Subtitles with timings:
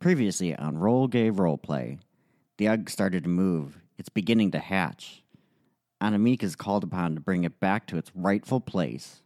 [0.00, 1.98] Previously on Roll Gay Roleplay,
[2.56, 3.78] the egg started to move.
[3.98, 5.22] It's beginning to hatch.
[6.00, 9.20] Anamika is called upon to bring it back to its rightful place.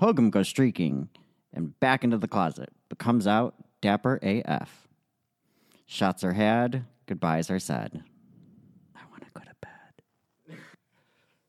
[0.00, 1.10] Hogum goes streaking
[1.52, 4.88] and back into the closet, but comes out dapper AF.
[5.84, 8.02] Shots are had, goodbyes are said.
[8.96, 10.58] I want to go to bed.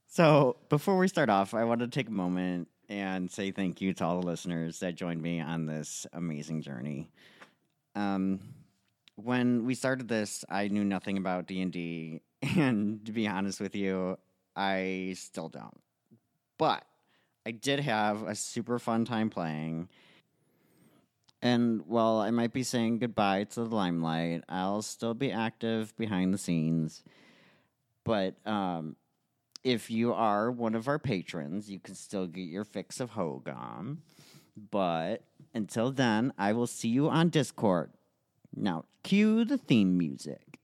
[0.07, 3.93] So, before we start off, I want to take a moment and say thank you
[3.93, 7.09] to all the listeners that joined me on this amazing journey.
[7.95, 8.39] Um,
[9.15, 13.59] when we started this, I knew nothing about D and D, and to be honest
[13.59, 14.17] with you,
[14.55, 15.81] I still don't.
[16.57, 16.83] But
[17.45, 19.89] I did have a super fun time playing.
[21.41, 26.33] And while I might be saying goodbye to the limelight, I'll still be active behind
[26.33, 27.03] the scenes.
[28.03, 28.95] But um,
[29.63, 33.97] if you are one of our patrons, you can still get your fix of Hogum.
[34.71, 35.23] But
[35.55, 37.91] until then, I will see you on Discord.
[38.55, 40.54] Now, cue the theme music.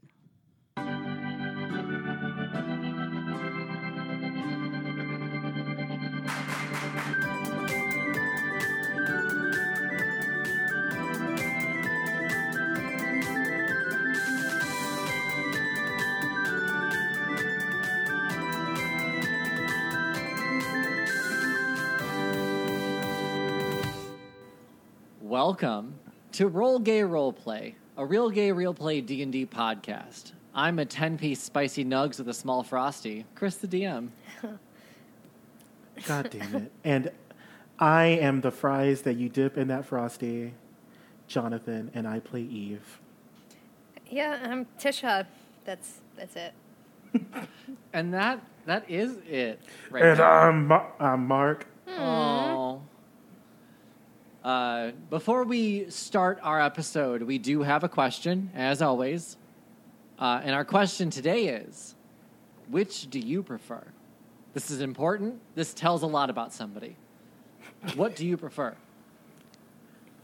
[25.52, 25.96] Welcome
[26.32, 30.32] to Roll Gay Roleplay, a real gay real play D&D podcast.
[30.56, 34.12] I'm a 10-piece spicy nugs with a small frosty, Chris the DM.
[36.06, 36.72] God damn it.
[36.86, 37.12] And
[37.78, 40.54] I am the fries that you dip in that frosty,
[41.28, 43.02] Jonathan, and I play Eve.
[44.10, 45.26] Yeah, I'm Tisha.
[45.66, 46.54] That's that's it.
[47.92, 50.32] And that that is it right And now.
[50.32, 51.68] I'm, Ma- I'm Mark.
[51.90, 52.82] Oh.
[54.44, 59.38] Uh, before we start our episode, we do have a question, as always.
[60.18, 61.96] Uh, and our question today is
[62.70, 63.84] Which do you prefer?
[64.54, 65.40] This is important.
[65.56, 66.96] This tells a lot about somebody.
[67.96, 68.76] What do you prefer?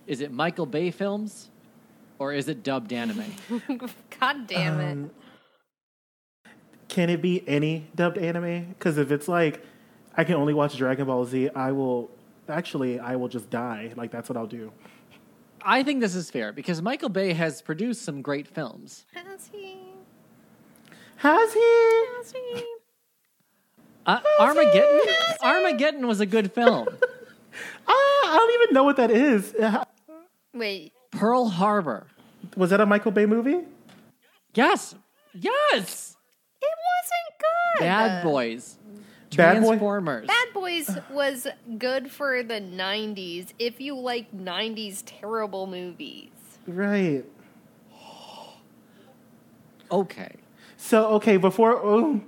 [0.06, 1.50] Is it Michael Bay films
[2.20, 3.26] or is it dubbed anime?
[4.20, 4.92] God damn it.
[4.92, 5.12] Um,
[6.88, 8.66] Can it be any dubbed anime?
[8.70, 9.64] Because if it's like,
[10.16, 12.10] I can only watch Dragon Ball Z, I will,
[12.50, 13.94] actually, I will just die.
[13.96, 14.72] Like, that's what I'll do.
[15.62, 19.06] I think this is fair because Michael Bay has produced some great films.
[19.14, 19.78] Has he?
[21.18, 22.06] Has he?
[22.18, 22.64] Has he?
[24.06, 25.02] Uh, Armageddon.
[25.44, 26.88] Armageddon was a good film.
[27.88, 27.92] Ah,
[28.34, 29.56] I don't even know what that is.
[29.56, 29.84] Uh,
[30.54, 30.94] Wait.
[31.12, 32.06] Pearl Harbor.
[32.56, 33.62] Was that a Michael Bay movie?
[34.54, 34.94] Yes.
[35.34, 36.18] Yes.
[36.62, 37.80] It wasn't good.
[37.86, 38.78] Bad Boys.
[39.38, 39.68] Bad Boy?
[39.68, 40.28] Transformers.
[40.28, 46.30] Bad Boys was good for the 90s if you like 90s terrible movies.
[46.68, 47.24] Right.
[49.90, 50.32] Okay.
[50.76, 52.22] So okay, before oh,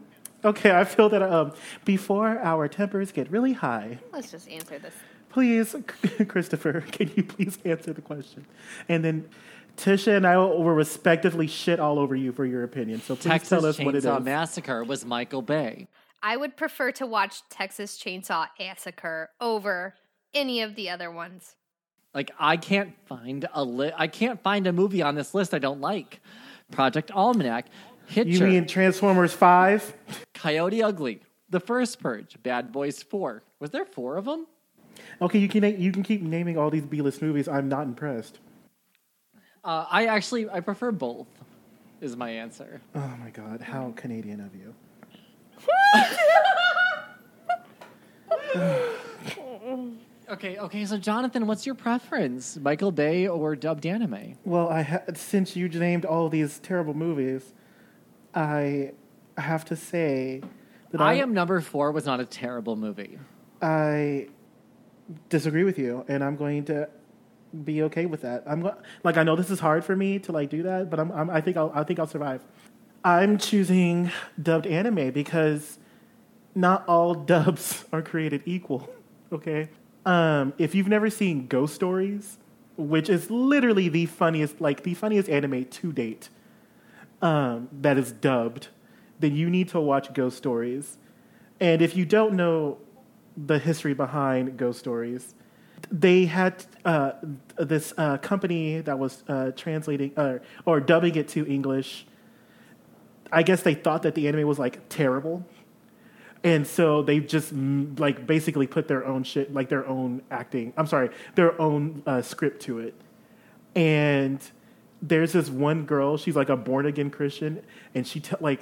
[0.46, 1.52] okay, I feel that um
[1.86, 4.94] before our tempers get really high, Let's just answer this.
[5.30, 5.76] please,
[6.30, 8.46] Christopher, can you please answer the question?
[8.88, 9.30] And then
[9.78, 13.02] Tisha and I will will respectively shit all over you for your opinion.
[13.02, 14.24] So please Texas tell us what it Chainsaw.
[14.24, 15.88] Massacre was Michael Bay.
[16.22, 19.96] I would prefer to watch Texas Chainsaw Massacre over
[20.34, 21.56] any of the other ones.
[22.14, 25.60] Like I can't find a li- I can't find a movie on this list I
[25.60, 26.22] don't like.
[26.72, 27.66] Project Almanac,
[28.08, 29.94] Hitcher, you mean Transformers Five?
[30.34, 33.44] Coyote Ugly, The First Purge, Bad Boys Four.
[33.60, 34.48] Was there four of them?
[35.22, 37.48] Okay, you can you can keep naming all these B list movies.
[37.48, 38.40] I'm not impressed.
[39.64, 41.28] Uh, I actually I prefer both.
[42.02, 42.82] Is my answer.
[42.96, 44.74] Oh my god, how Canadian of you.
[50.30, 50.86] Okay, okay.
[50.86, 54.36] So Jonathan, what's your preference, Michael Bay or dubbed anime?
[54.46, 57.52] Well, I ha- since you named all these terrible movies,
[58.36, 58.92] I
[59.40, 60.42] have to say
[60.92, 63.18] that I am number four was not a terrible movie.
[63.60, 64.28] I
[65.30, 66.88] disagree with you, and I'm going to
[67.64, 68.44] be okay with that.
[68.46, 71.00] I'm go- like I know this is hard for me to like do that, but
[71.00, 72.44] I'm, I'm I think I'll I think I'll survive.
[73.04, 74.12] I'm choosing
[74.42, 75.80] dubbed anime because
[76.56, 78.90] not all dubs are created equal.
[79.32, 79.70] Okay,
[80.06, 82.38] um, if you've never seen Ghost Stories,
[82.78, 86.30] which is literally the funniest like the funniest anime to date,
[87.22, 88.70] um, that is dubbed,
[89.20, 90.98] then you need to watch Ghost Stories.
[91.60, 92.78] And if you don't know
[93.38, 95.36] the history behind Ghost Stories,
[95.92, 97.12] they had uh,
[97.58, 100.12] this uh, company that was uh, translating
[100.66, 102.06] or dubbing it to English.
[103.32, 105.46] I guess they thought that the anime was like terrible,
[106.44, 110.74] and so they just mm, like basically put their own shit, like their own acting.
[110.78, 112.96] I'm sorry, their own uh, script to it,
[113.76, 114.40] and
[115.02, 116.18] there's this one girl.
[116.18, 117.62] She's like a born again Christian,
[117.94, 118.62] and she te- like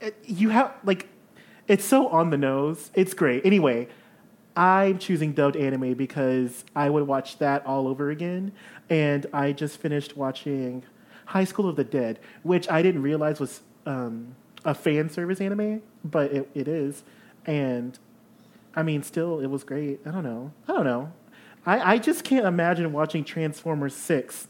[0.00, 1.08] it- you have like
[1.68, 2.90] it's so on the nose.
[2.94, 3.44] It's great.
[3.44, 3.88] Anyway,
[4.56, 8.52] I'm choosing dubbed anime because I would watch that all over again.
[8.88, 10.84] And I just finished watching
[11.26, 14.34] High School of the Dead, which I didn't realize was um,
[14.64, 17.02] a fan service anime, but it, it is.
[17.44, 17.98] And
[18.74, 20.00] I mean, still, it was great.
[20.06, 20.52] I don't know.
[20.68, 21.12] I don't know.
[21.64, 24.48] I, I just can't imagine watching Transformers 6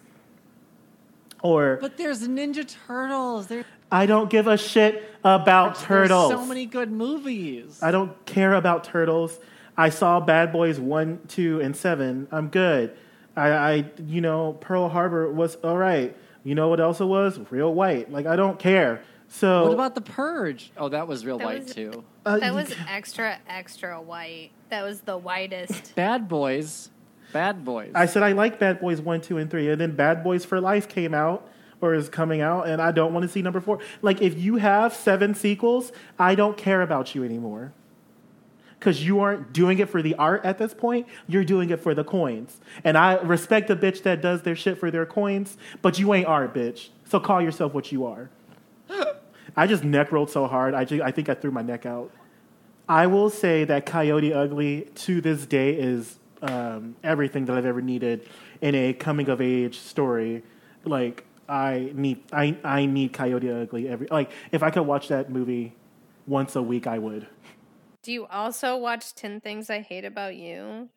[1.43, 3.46] or But there's Ninja Turtles.
[3.46, 6.31] There, I don't give a shit about there's turtles.
[6.31, 7.79] so many good movies.
[7.82, 9.38] I don't care about turtles.
[9.76, 12.29] I saw Bad Boys 1, 2, and 7.
[12.31, 12.96] I'm good.
[13.37, 16.17] I, I you know, Pearl Harbor was all right.
[16.46, 17.40] You know what else it was?
[17.50, 18.10] Real white.
[18.12, 19.02] Like, I don't care.
[19.26, 20.70] So, What about The Purge?
[20.76, 22.04] Oh, that was real That white was- too.
[22.25, 24.50] uh, That was extra, extra white.
[24.69, 25.94] That was the whitest.
[25.96, 26.90] Bad Boys.
[27.32, 27.90] Bad Boys.
[27.96, 29.70] I said I like Bad Boys 1, 2, and 3.
[29.70, 31.48] And then Bad Boys for Life came out
[31.81, 33.81] or is coming out, and I don't want to see number four.
[34.00, 35.90] Like, if you have seven sequels,
[36.20, 37.72] I don't care about you anymore.
[38.87, 41.93] Because you aren't doing it for the art at this point, you're doing it for
[41.93, 42.61] the coins.
[42.85, 46.29] And I respect the bitch that does their shit for their coins, but you ain't
[46.29, 46.91] art, bitch.
[47.05, 48.31] So call yourself what you are.
[49.56, 52.12] I just neck rolled so hard, I, ju- I think I threw my neck out.
[52.88, 57.82] I will say that Coyote Ugly to this day is um, everything that I've ever
[57.82, 58.29] needed
[58.61, 60.44] in a coming of age story.
[60.85, 64.06] Like I need, I, I need Coyote Ugly every.
[64.12, 65.75] Like if I could watch that movie
[66.29, 67.27] once a week, I would.
[68.06, 70.91] Do you also watch 10 Things I Hate About You?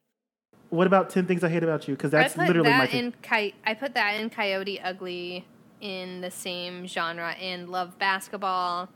[0.70, 1.96] What about Ten Things I Hate About You?
[1.96, 2.86] Because that's literally my.
[2.86, 5.44] in Coy- I put that in Coyote Ugly
[5.82, 8.90] in the same genre and Love Basketball.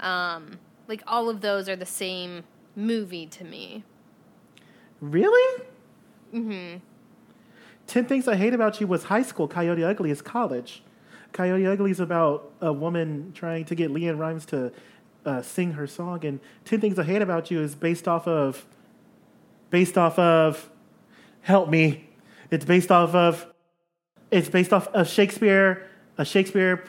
[0.00, 0.58] Um,
[0.88, 2.42] like all of those are the same
[2.74, 3.84] movie to me.
[5.00, 5.62] really.
[6.34, 6.78] Mm-hmm.
[7.86, 9.46] Ten Things I Hate About You was high school.
[9.46, 10.82] Coyote Ugly is college.
[11.30, 14.72] Coyote Ugly is about a woman trying to get LeAnn Rimes to
[15.26, 18.64] uh, sing her song, and Ten Things I Hate About You is based off of,
[19.70, 20.70] based off of,
[21.42, 22.08] help me.
[22.50, 23.46] It's based off of,
[24.30, 25.86] it's based off of Shakespeare,
[26.16, 26.84] a Shakespeare.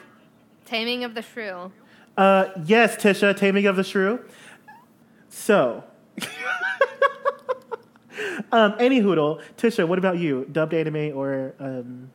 [0.64, 1.72] Taming of the Shrew.
[2.16, 4.20] Uh, yes, Tisha, Taming of the Shrew.
[5.28, 5.84] So,
[8.52, 10.46] um, any hoodle, Tisha, what about you?
[10.50, 12.10] Dubbed anime or um,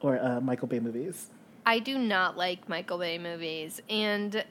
[0.00, 1.28] or uh, Michael Bay movies?
[1.64, 4.44] I do not like Michael Bay movies, and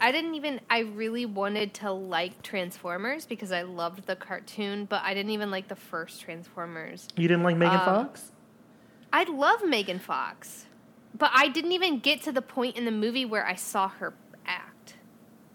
[0.00, 0.60] I didn't even.
[0.68, 5.50] I really wanted to like Transformers because I loved the cartoon, but I didn't even
[5.50, 7.08] like the first Transformers.
[7.16, 8.32] You didn't like Megan Um, Fox?
[9.12, 10.66] I love Megan Fox,
[11.16, 14.14] but I didn't even get to the point in the movie where I saw her
[14.46, 14.94] act.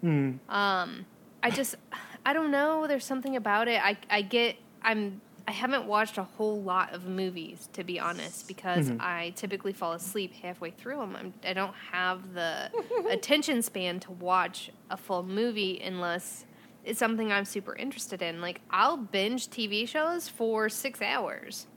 [0.02, 0.32] Hmm.
[0.48, 1.06] Um,
[1.42, 1.76] I just,
[2.24, 2.86] I don't know.
[2.86, 3.80] There's something about it.
[3.82, 4.56] I, I get.
[4.82, 5.20] I'm.
[5.48, 9.92] I haven't watched a whole lot of movies to be honest because I typically fall
[9.92, 11.16] asleep halfway through them.
[11.16, 12.70] I'm, I don't have the
[13.10, 16.44] attention span to watch a full movie unless
[16.84, 18.40] it's something I'm super interested in.
[18.40, 21.68] Like I'll binge TV shows for six hours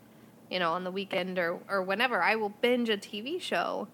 [0.49, 2.21] you know, on the weekend or, or whenever.
[2.21, 3.87] I will binge a TV show,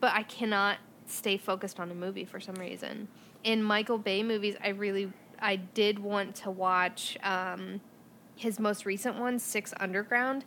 [0.00, 3.08] but I cannot stay focused on a movie for some reason.
[3.44, 7.80] In Michael Bay movies, I really, I did want to watch um,
[8.36, 10.44] his most recent one, Six Underground,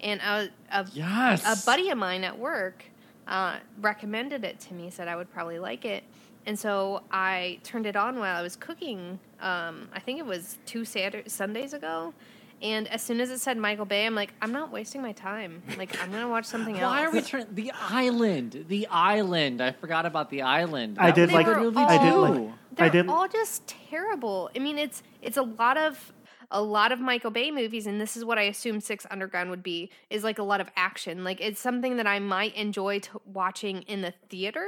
[0.00, 1.42] and a, a, Yes.
[1.44, 2.84] a buddy of mine at work
[3.26, 6.04] uh, recommended it to me, said I would probably like it.
[6.46, 9.18] And so I turned it on while I was cooking.
[9.40, 12.14] Um, I think it was two Saturday, Sundays ago.
[12.62, 15.62] And as soon as it said Michael Bay, I'm like, I'm not wasting my time.
[15.76, 16.90] Like, I'm gonna watch something else.
[16.90, 17.46] Why are we trying?
[17.52, 18.64] The Island.
[18.68, 19.60] The Island.
[19.62, 20.96] I forgot about the Island.
[20.98, 23.66] I did like- good They were movie I did like- They're I did- all just
[23.68, 24.50] terrible.
[24.56, 26.12] I mean, it's it's a lot of
[26.50, 29.62] a lot of Michael Bay movies, and this is what I assume Six Underground would
[29.62, 31.24] be is like a lot of action.
[31.24, 34.66] Like it's something that I might enjoy t- watching in the theater,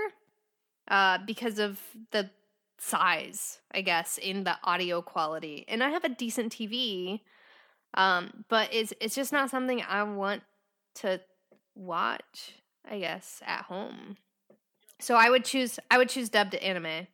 [0.89, 2.31] uh, because of the
[2.79, 5.65] size, I guess, in the audio quality.
[5.69, 7.21] And I have a decent TV,
[7.95, 10.43] um, but it's it's just not something I want
[10.97, 11.21] to
[11.75, 12.55] watch.
[12.89, 14.17] I guess at home.
[14.99, 17.07] So I would choose I would choose dubbed anime.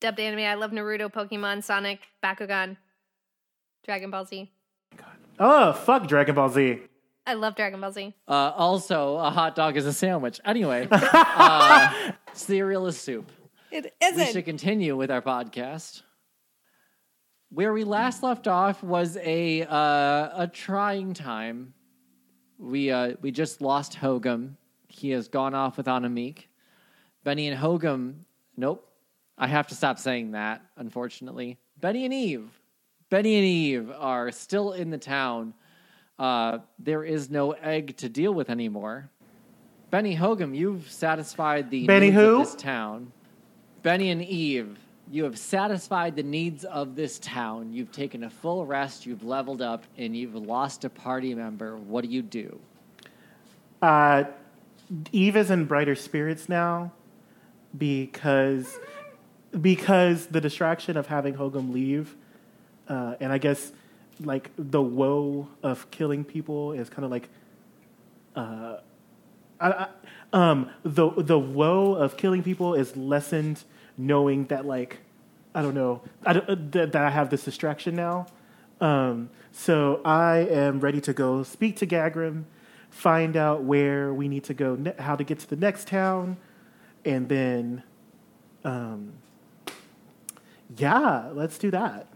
[0.00, 0.40] Dubbed anime.
[0.40, 2.76] I love Naruto, Pokemon, Sonic, Bakugan,
[3.84, 4.50] Dragon Ball Z.
[5.38, 6.80] Oh, fuck Dragon Ball Z.
[7.26, 8.14] I love Dragon Ball Z.
[8.28, 10.40] Uh, also, a hot dog is a sandwich.
[10.44, 13.30] Anyway, uh, cereal is soup.
[13.70, 16.02] It is it We should continue with our podcast.
[17.50, 21.74] Where we last left off was a uh, a trying time.
[22.58, 24.54] We uh, we just lost Hogum.
[24.88, 26.44] He has gone off with Anamika.
[27.24, 28.20] Benny and Hogum.
[28.56, 28.88] Nope.
[29.38, 30.62] I have to stop saying that.
[30.76, 32.48] Unfortunately, Benny and Eve.
[33.10, 35.54] Benny and Eve are still in the town.
[36.18, 39.10] uh, there is no egg to deal with anymore.
[39.90, 42.40] Benny Hogum, you've satisfied the Benny needs who?
[42.40, 43.12] of this town.
[43.82, 44.78] Benny and Eve,
[45.10, 47.72] you have satisfied the needs of this town.
[47.72, 51.76] You've taken a full rest, you've leveled up, and you've lost a party member.
[51.76, 52.58] What do you do?
[53.82, 54.24] Uh,
[55.12, 56.92] Eve is in brighter spirits now
[57.76, 58.78] because
[59.60, 62.14] because the distraction of having Hogum leave,
[62.88, 63.72] uh, and I guess
[64.20, 67.28] like the woe of killing people is kind of like,
[68.34, 68.78] uh,
[69.60, 69.88] I, I,
[70.32, 73.64] um, the the woe of killing people is lessened
[73.96, 74.98] knowing that like
[75.54, 78.26] I don't know I don't, uh, that, that I have this distraction now.
[78.80, 82.44] Um, so I am ready to go speak to Gagrim,
[82.90, 86.36] find out where we need to go, ne- how to get to the next town,
[87.04, 87.82] and then,
[88.64, 89.14] um,
[90.76, 92.06] yeah, let's do that.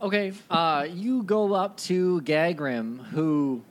[0.00, 3.62] Okay, uh, you go up to Gagrim, who,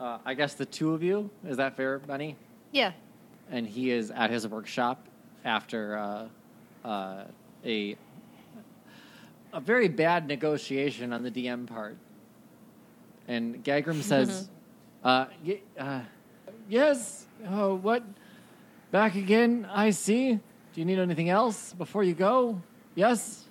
[0.00, 2.36] uh, I guess the two of you, is that fair, Benny?
[2.72, 2.92] Yeah.
[3.50, 5.06] and he is at his workshop
[5.44, 6.26] after uh,
[6.86, 7.24] uh,
[7.64, 7.96] a
[9.54, 11.96] a very bad negotiation on the DM part.
[13.26, 14.50] And Gagrim says,
[15.02, 16.00] uh, y- uh,
[16.68, 18.02] "Yes, uh, what?
[18.90, 19.66] Back again?
[19.72, 20.34] I see.
[20.34, 20.40] Do
[20.74, 22.60] you need anything else before you go?
[22.98, 23.44] Yes."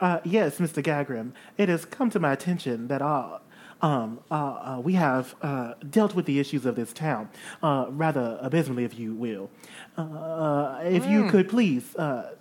[0.00, 0.80] Uh, yes, Mr.
[0.82, 3.38] Gagrim, it has come to my attention that uh,
[3.82, 7.28] um, uh, uh, we have uh, dealt with the issues of this town
[7.62, 9.50] uh, rather abysmally, if you will.
[9.96, 12.34] Uh, if you could please uh,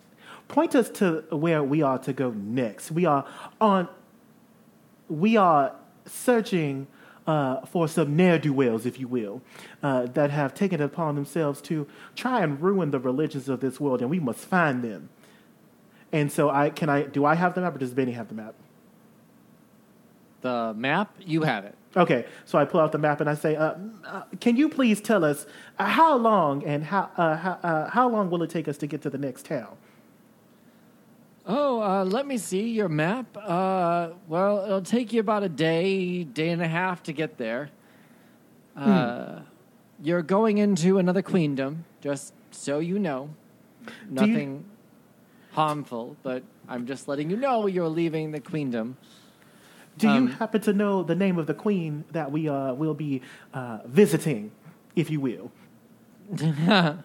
[0.50, 2.91] point us to where we are to go next.
[2.91, 3.25] We are
[3.60, 3.88] on.
[5.10, 5.74] We are
[6.05, 6.88] searching
[7.27, 9.41] uh, for some ne'er do wells, if you will,
[9.81, 13.79] uh, that have taken it upon themselves to try and ruin the religions of this
[13.79, 15.10] world, and we must find them.
[16.15, 18.36] And so, I can I do I have the map, or does Benny have the
[18.36, 18.55] map?
[20.39, 21.75] The map, you have it.
[21.98, 23.74] Okay, so I pull out the map and I say, uh,
[24.05, 25.45] uh, "Can you please tell us
[25.77, 28.88] uh, how long and how uh, how, uh, how long will it take us to
[28.88, 29.75] get to the next town?"
[31.45, 33.25] Oh, uh, let me see your map.
[33.36, 37.72] Uh, well, it'll take you about a day, day and a half to get there.
[38.74, 39.41] Uh,
[40.01, 43.31] You're going into another queendom, just so you know.
[44.10, 44.63] Nothing
[45.55, 48.97] harmful, but I'm just letting you know you're leaving the queendom.
[49.97, 52.93] Do Um, you happen to know the name of the queen that we uh, will
[52.93, 53.21] be
[53.53, 54.51] uh, visiting,
[54.95, 55.51] if you will?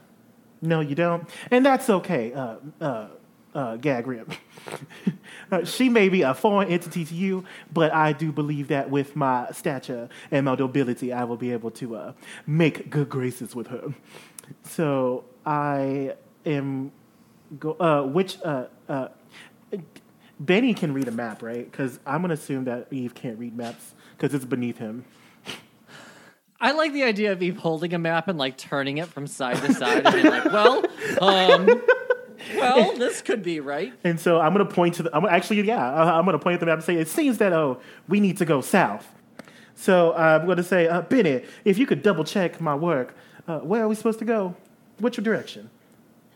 [0.62, 2.34] No, you don't, and that's okay.
[2.34, 3.06] Uh, uh,
[3.54, 4.30] uh, Gagrim.
[5.52, 9.16] uh, she may be a foreign entity to you, but I do believe that with
[9.16, 12.12] my stature and my nobility, I will be able to uh,
[12.46, 13.94] make good graces with her.
[14.64, 16.14] So I
[16.44, 16.92] am
[17.58, 17.72] go.
[17.78, 19.08] Uh, which uh, uh,
[20.38, 21.70] Benny can read a map, right?
[21.70, 25.04] Because I'm gonna assume that Eve can't read maps because it's beneath him.
[26.60, 29.56] I like the idea of Eve holding a map and like turning it from side
[29.56, 30.84] to side and being like, well,
[31.20, 31.82] um,
[32.56, 33.92] well, this could be right.
[34.04, 36.42] And so I'm going to point to the, I'm actually, yeah, I- I'm going to
[36.42, 39.08] point at the map and say, it seems that, oh, we need to go south.
[39.74, 43.14] So uh, I'm going to say, uh, Benny, if you could double check my work,
[43.48, 44.54] uh, where are we supposed to go?
[44.98, 45.70] Which direction?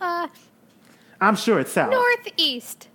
[0.01, 0.29] Uh,
[1.21, 1.91] I'm sure it's south.
[1.91, 2.89] northeast.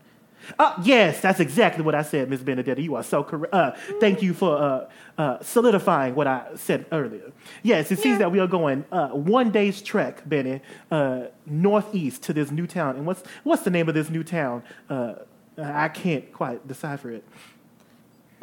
[0.58, 2.82] Uh, yes, that's exactly what I said, Miss Benedetta.
[2.82, 3.54] You are so correct.
[3.54, 4.90] Uh, thank you for uh,
[5.22, 7.32] uh, solidifying what I said earlier.
[7.62, 8.20] Yes, it seems Yeah.
[8.20, 12.96] that we are going uh, one day's trek, Benny, uh, northeast to this new town.
[12.96, 14.64] And what's what's the name of this new town?
[14.90, 15.16] Uh,
[15.62, 17.24] I can't quite decipher it.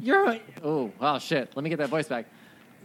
[0.00, 1.50] You're oh wow shit.
[1.56, 2.26] Let me get that voice back.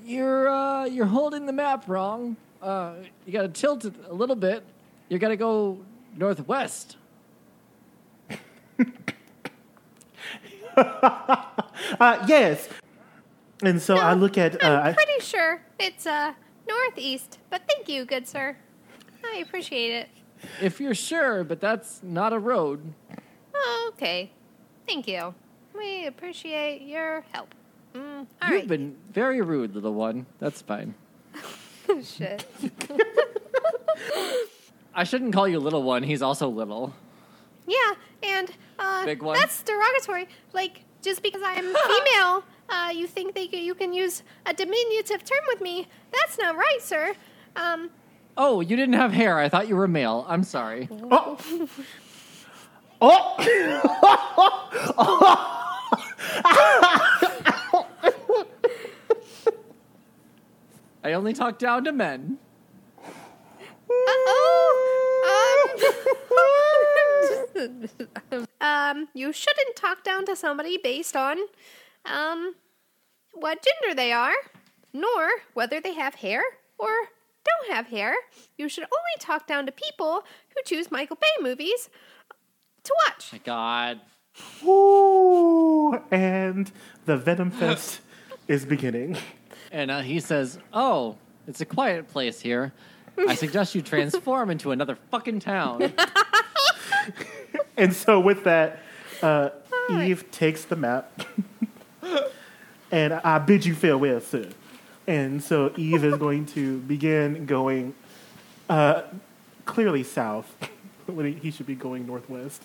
[0.04, 2.38] You're uh, you're holding the map wrong.
[2.62, 2.94] Uh,
[3.26, 4.64] you got to tilt it a little bit.
[5.10, 5.80] You got to go
[6.16, 6.98] northwest.
[12.00, 12.70] Uh, yes.
[13.64, 14.64] And so I look at.
[14.64, 16.34] Uh, I'm I, pretty sure it's uh
[16.68, 18.56] northeast, but thank you, good sir.
[19.24, 20.10] I appreciate it.
[20.62, 22.94] If you're sure, but that's not a road.
[23.54, 24.32] Oh, okay.
[24.88, 25.36] Thank you.
[25.76, 27.54] We appreciate your help.
[27.94, 28.68] Mm, all You've right.
[28.68, 30.26] been very rude, little one.
[30.40, 30.96] That's fine.
[32.04, 32.46] Shit.
[34.94, 36.04] I shouldn't call you little one.
[36.04, 36.94] He's also little.
[37.68, 37.94] Yeah,
[38.24, 39.38] and uh, Big one?
[39.38, 40.28] that's derogatory.
[40.54, 45.24] Like, just because I am female, uh, you think that you can use a diminutive
[45.24, 45.88] term with me?
[46.12, 47.14] That's not right, sir.
[47.56, 47.90] Um,
[48.38, 49.38] Oh, you didn't have hair.
[49.38, 50.26] I thought you were male.
[50.28, 50.88] I'm sorry.
[51.12, 51.38] oh!
[53.02, 53.36] oh!
[61.04, 62.38] I only talk down to men.
[68.32, 71.38] Um, um, you shouldn't talk down to somebody based on,
[72.06, 72.56] um,
[73.34, 74.36] what gender they are,
[74.94, 76.44] nor whether they have hair
[76.78, 76.90] or
[77.44, 78.14] don't have hair.
[78.58, 81.90] You should only talk down to people who choose Michael Bay movies
[82.84, 83.32] to watch.
[83.32, 84.02] My God.
[84.64, 86.72] Ooh, and
[87.06, 88.00] the Venom Fest
[88.48, 89.18] is beginning.
[89.72, 91.18] And uh, he says, "Oh,
[91.48, 92.72] it's a quiet place here.
[93.18, 95.94] I suggest you transform into another fucking town."
[97.78, 98.80] And so, with that,
[99.24, 99.50] uh,
[99.90, 101.12] Eve takes the map,
[102.92, 104.50] and I bid you farewell, sir.
[105.08, 107.96] And so, Eve is going to begin going
[108.70, 109.04] uh,
[109.66, 110.56] clearly south
[111.08, 112.64] when he, he should be going northwest.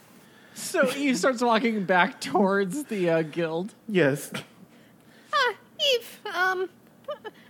[0.55, 3.75] so Eve starts walking back towards the uh, guild.
[3.88, 4.31] Yes.
[5.33, 5.55] Ah,
[5.95, 6.69] Eve, um,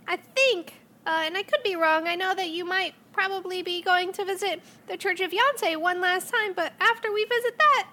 [0.07, 0.76] I think,
[1.07, 4.25] uh, and I could be wrong, I know that you might probably be going to
[4.25, 7.87] visit the Church of Yonsei one last time, but after we visit that,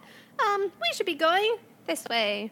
[0.45, 1.57] um, we should be going
[1.87, 2.51] this way.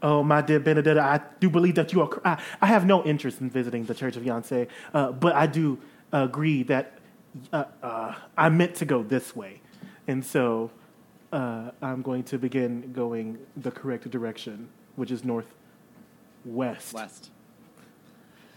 [0.00, 2.08] Oh, my dear Benedetta, I do believe that you are.
[2.08, 5.46] cor- I, I have no interest in visiting the Church of Yonsei, uh, but I
[5.46, 5.78] do
[6.12, 6.98] agree that
[7.52, 9.60] uh, uh, I meant to go this way.
[10.06, 10.70] And so
[11.32, 16.94] uh, I'm going to begin going the correct direction, which is northwest.
[16.94, 17.30] West.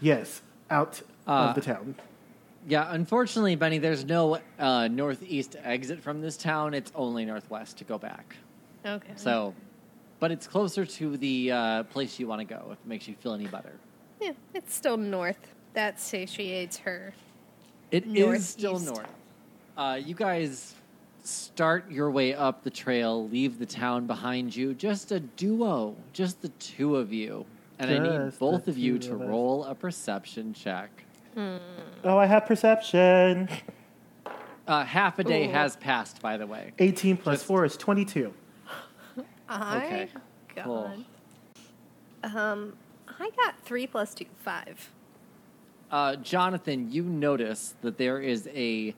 [0.00, 1.94] Yes, out of the town.
[2.68, 6.74] Yeah, unfortunately, Benny, there's no uh, northeast exit from this town.
[6.74, 8.36] It's only northwest to go back.
[8.86, 9.12] Okay.
[9.16, 9.52] So,
[10.20, 12.68] but it's closer to the uh, place you want to go.
[12.70, 13.72] If it makes you feel any better,
[14.20, 15.38] Yeah, it's still north.
[15.74, 17.12] That satiates her.
[17.90, 18.94] it is still Northeast.
[18.94, 19.08] north.
[19.76, 20.74] Uh, you guys
[21.24, 24.74] start your way up the trail, leave the town behind you.
[24.74, 27.44] Just a duo, just the two of you,
[27.78, 29.28] and I need Just both of you two to of us.
[29.28, 30.90] roll a perception check.
[31.36, 33.48] Oh, I have perception.
[34.66, 35.52] Uh, half a day Ooh.
[35.52, 36.72] has passed, by the way.
[36.78, 38.32] 18 plus Just- 4 is 22.
[39.48, 40.08] I Okay,
[40.54, 40.64] God.
[40.64, 40.94] cool.
[42.22, 42.72] Um,
[43.18, 44.90] I got three plus two, five.
[45.90, 48.94] Uh, Jonathan, you notice that there is a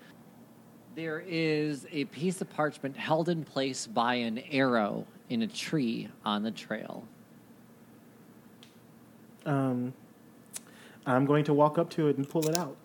[0.95, 6.09] there is a piece of parchment held in place by an arrow in a tree
[6.25, 7.03] on the trail.
[9.45, 9.93] Um,
[11.07, 12.77] I'm going to walk up to it and pull it out.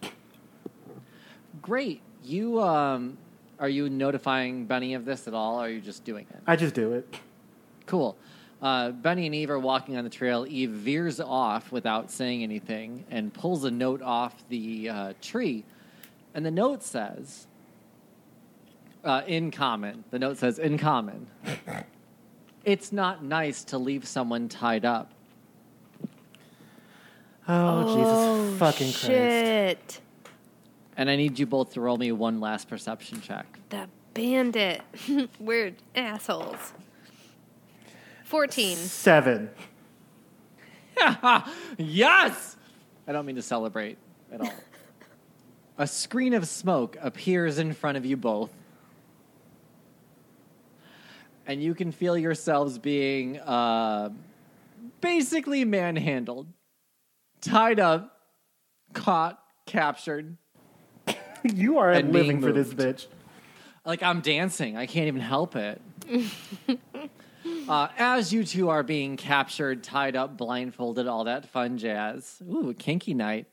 [1.62, 2.02] Great.
[2.24, 3.18] You um,
[3.60, 5.60] are you notifying Benny of this at all?
[5.60, 6.40] Or are you just doing it?
[6.48, 7.18] I just do it.
[7.86, 8.16] Cool.
[8.62, 10.46] Uh, Benny and Eve are walking on the trail.
[10.48, 15.64] Eve veers off without saying anything and pulls a note off the uh, tree.
[16.34, 17.48] And the note says,
[19.04, 21.28] uh, in common, the note says, in common,
[22.66, 25.14] it's not nice to leave someone tied up.
[27.52, 29.06] Oh, Jesus fucking Christ.
[29.06, 30.02] shit.
[30.96, 33.46] And I need you both to roll me one last perception check.
[33.70, 34.82] The bandit.
[35.40, 36.74] We're assholes.
[38.26, 38.78] 14.
[38.78, 39.50] Seven.
[41.78, 42.58] yes!
[43.08, 43.98] I don't mean to celebrate
[44.32, 44.54] at all.
[45.80, 48.52] a screen of smoke appears in front of you both.
[51.48, 54.10] And you can feel yourselves being uh,
[55.02, 56.46] basically manhandled,
[57.42, 58.18] tied up,
[58.94, 60.38] caught, captured.
[61.44, 63.08] You are And being living for this bitch.
[63.86, 64.76] Like I'm dancing.
[64.76, 65.82] I can't even help it.
[67.70, 72.42] uh, as you two are being captured, tied up, blindfolded, all that fun jazz.
[72.52, 73.48] Ooh, a kinky night.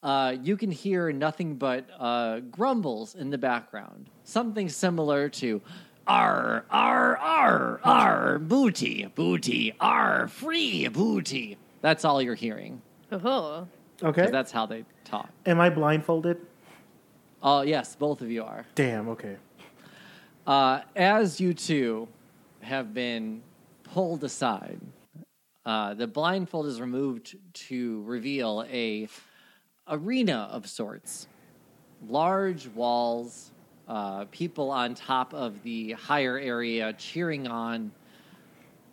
[0.00, 4.08] Uh, you can hear nothing but uh, grumbles in the background.
[4.22, 5.60] Something similar to
[6.06, 12.80] "R R R R booty booty R free booty." That's all you're hearing.
[13.22, 13.68] Oh.
[14.02, 14.28] Okay.
[14.30, 15.30] That's how they talk.
[15.46, 16.38] Am I blindfolded?
[17.42, 18.66] Oh yes, both of you are.
[18.74, 19.36] Damn, okay.
[20.46, 22.08] Uh, as you two
[22.60, 23.42] have been
[23.84, 24.80] pulled aside,
[25.64, 29.08] uh, the blindfold is removed to reveal a
[29.88, 31.28] arena of sorts,
[32.08, 33.52] large walls,
[33.88, 37.92] uh, people on top of the higher area cheering on.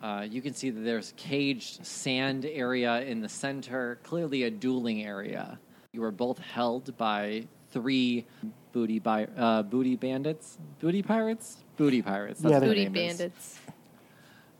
[0.02, 5.04] Uh, you can see that there's caged sand area in the center, clearly a dueling
[5.04, 5.58] area.
[5.92, 8.26] You are both held by three
[8.72, 12.40] booty bi- uh, booty bandits, booty pirates, booty pirates.
[12.40, 13.60] That's Yeah, what Booty bandits.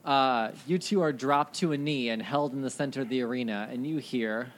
[0.05, 3.21] Uh, you two are dropped to a knee and held in the center of the
[3.21, 4.53] arena, and you hear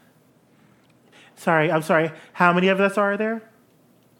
[1.38, 2.12] Sorry, I'm sorry.
[2.34, 3.42] How many of us are there?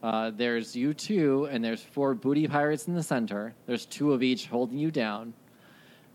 [0.04, 3.54] uh, there's you two, and there's four booty pirates in the center.
[3.68, 5.34] There's two of each holding you down,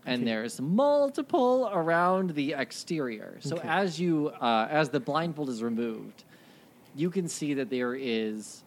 [0.05, 3.37] and there's multiple around the exterior.
[3.39, 3.67] So Okay.
[3.67, 6.23] as you, uh, as the blindfold is removed,
[6.95, 8.63] you can see that there is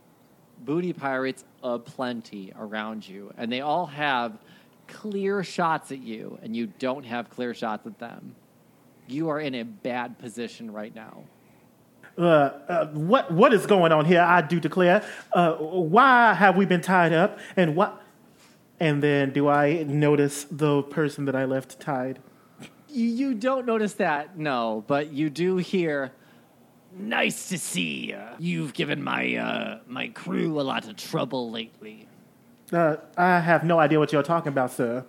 [0.64, 4.38] booty pirates aplenty around you, and they all have
[4.86, 8.34] clear shots at you, and you don't have clear shots at them.
[9.06, 11.24] You are in a bad position right now.
[12.16, 12.22] Uh,
[12.68, 14.20] uh, what what is going on here?
[14.20, 15.04] I do declare.
[15.32, 17.38] Uh, why have we been tied up?
[17.56, 18.00] And what?
[18.84, 22.18] And then do I notice the person that I left tied?
[22.86, 26.12] You, don't notice that, no, but you do hear.
[26.94, 28.20] Nice to see you.
[28.38, 32.06] You've given my uh, my crew a lot of trouble lately.
[32.70, 35.06] Uh, I have no idea what you're talking about, sir.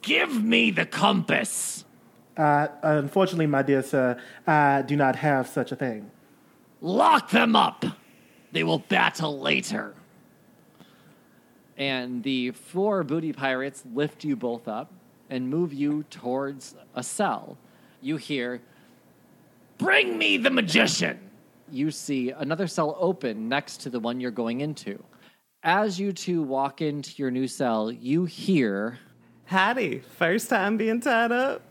[0.00, 1.84] Give me the compass.
[2.38, 6.10] Uh, unfortunately, my dear sir, I do not have such a thing.
[6.80, 7.84] Lock them up.
[8.52, 9.94] They will battle later.
[11.76, 14.92] And the four booty pirates lift you both up
[15.30, 17.56] and move you towards a cell.
[18.00, 18.60] You hear,
[19.78, 21.18] Bring me the magician!
[21.70, 25.02] You see another cell open next to the one you're going into.
[25.64, 28.98] As you two walk into your new cell, you hear,
[29.46, 31.62] Hattie, first time being tied up?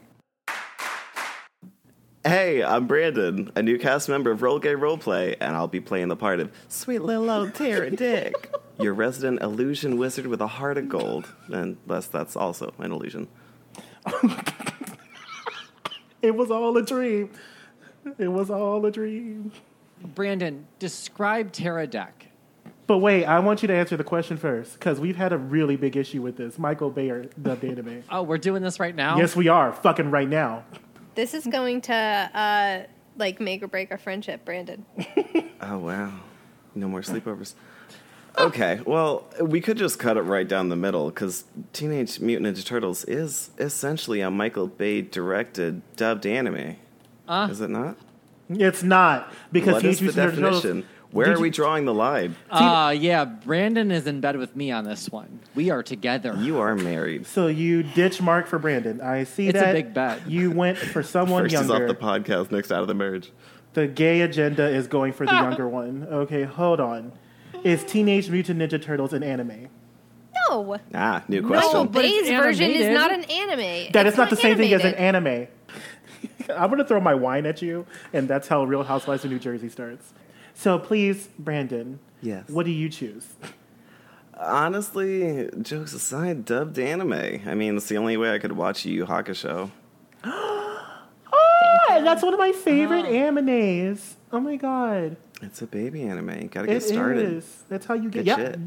[2.26, 6.08] Hey, I'm Brandon, a new cast member of Roll Gay Roleplay, and I'll be playing
[6.08, 10.78] the part of sweet little old Tara Dick, your resident illusion wizard with a heart
[10.78, 11.34] of gold.
[11.48, 13.28] unless that's also an illusion.
[16.22, 17.32] It was all a dream.
[18.18, 19.52] It was all a dream.
[20.16, 22.12] Brandon, describe Pterodec.
[22.88, 25.76] But wait, I want you to answer the question first because we've had a really
[25.76, 26.58] big issue with this.
[26.58, 28.04] Michael Bayer dubbed anime.
[28.10, 29.18] Oh, we're doing this right now?
[29.18, 29.74] Yes, we are.
[29.74, 30.64] Fucking right now.
[31.16, 32.84] This is going to uh,
[33.18, 34.86] like make or break our friendship, Brandon.
[35.62, 36.12] Oh, wow.
[36.76, 37.54] No more sleepovers.
[38.38, 42.66] Okay, well, we could just cut it right down the middle because Teenage Mutant Ninja
[42.66, 46.78] Turtles is essentially a Michael Bay directed dubbed anime.
[47.28, 47.48] Uh.
[47.52, 47.96] Is it not?
[48.50, 50.90] It's not because what is Teenage the Mutant Ninja Turtles- definition?
[51.12, 52.36] Where Did are we you- drawing the line?
[52.50, 55.42] Uh, yeah, Brandon is in bed with me on this one.
[55.54, 56.36] We are together.
[56.40, 57.28] You are married.
[57.28, 59.00] So you ditch Mark for Brandon.
[59.00, 59.74] I see It's a that.
[59.74, 60.28] big bet.
[60.28, 61.88] You went for someone First is younger.
[61.88, 63.32] off the podcast, next out of the marriage.
[63.76, 66.08] The gay agenda is going for the younger one.
[66.10, 67.12] Okay, hold on.
[67.64, 69.70] Is Teenage Mutant Ninja Turtles an anime?
[70.50, 70.78] No.
[70.94, 71.88] Ah, new No, question.
[71.88, 73.92] but Bay's version is not an anime.
[73.94, 75.48] That It's is not the same thing as an anime.
[76.56, 79.70] I'm gonna throw my wine at you, and that's how Real Housewives of New Jersey
[79.70, 80.14] starts.
[80.54, 82.00] So please, Brandon.
[82.22, 82.50] Yes.
[82.50, 83.26] What do you choose?
[84.38, 87.14] Honestly, jokes aside, dubbed anime.
[87.46, 89.72] I mean, it's the only way I could watch Yu Yu Hakusho.
[91.36, 94.14] Oh, that's one of my favorite animes.
[94.32, 95.16] Oh my god.
[95.42, 96.30] It's a baby anime.
[96.30, 97.34] You Gotta It get started.
[97.34, 97.64] is.
[97.68, 98.20] That's how you get.
[98.20, 98.38] Good Yep.
[98.38, 98.60] shit.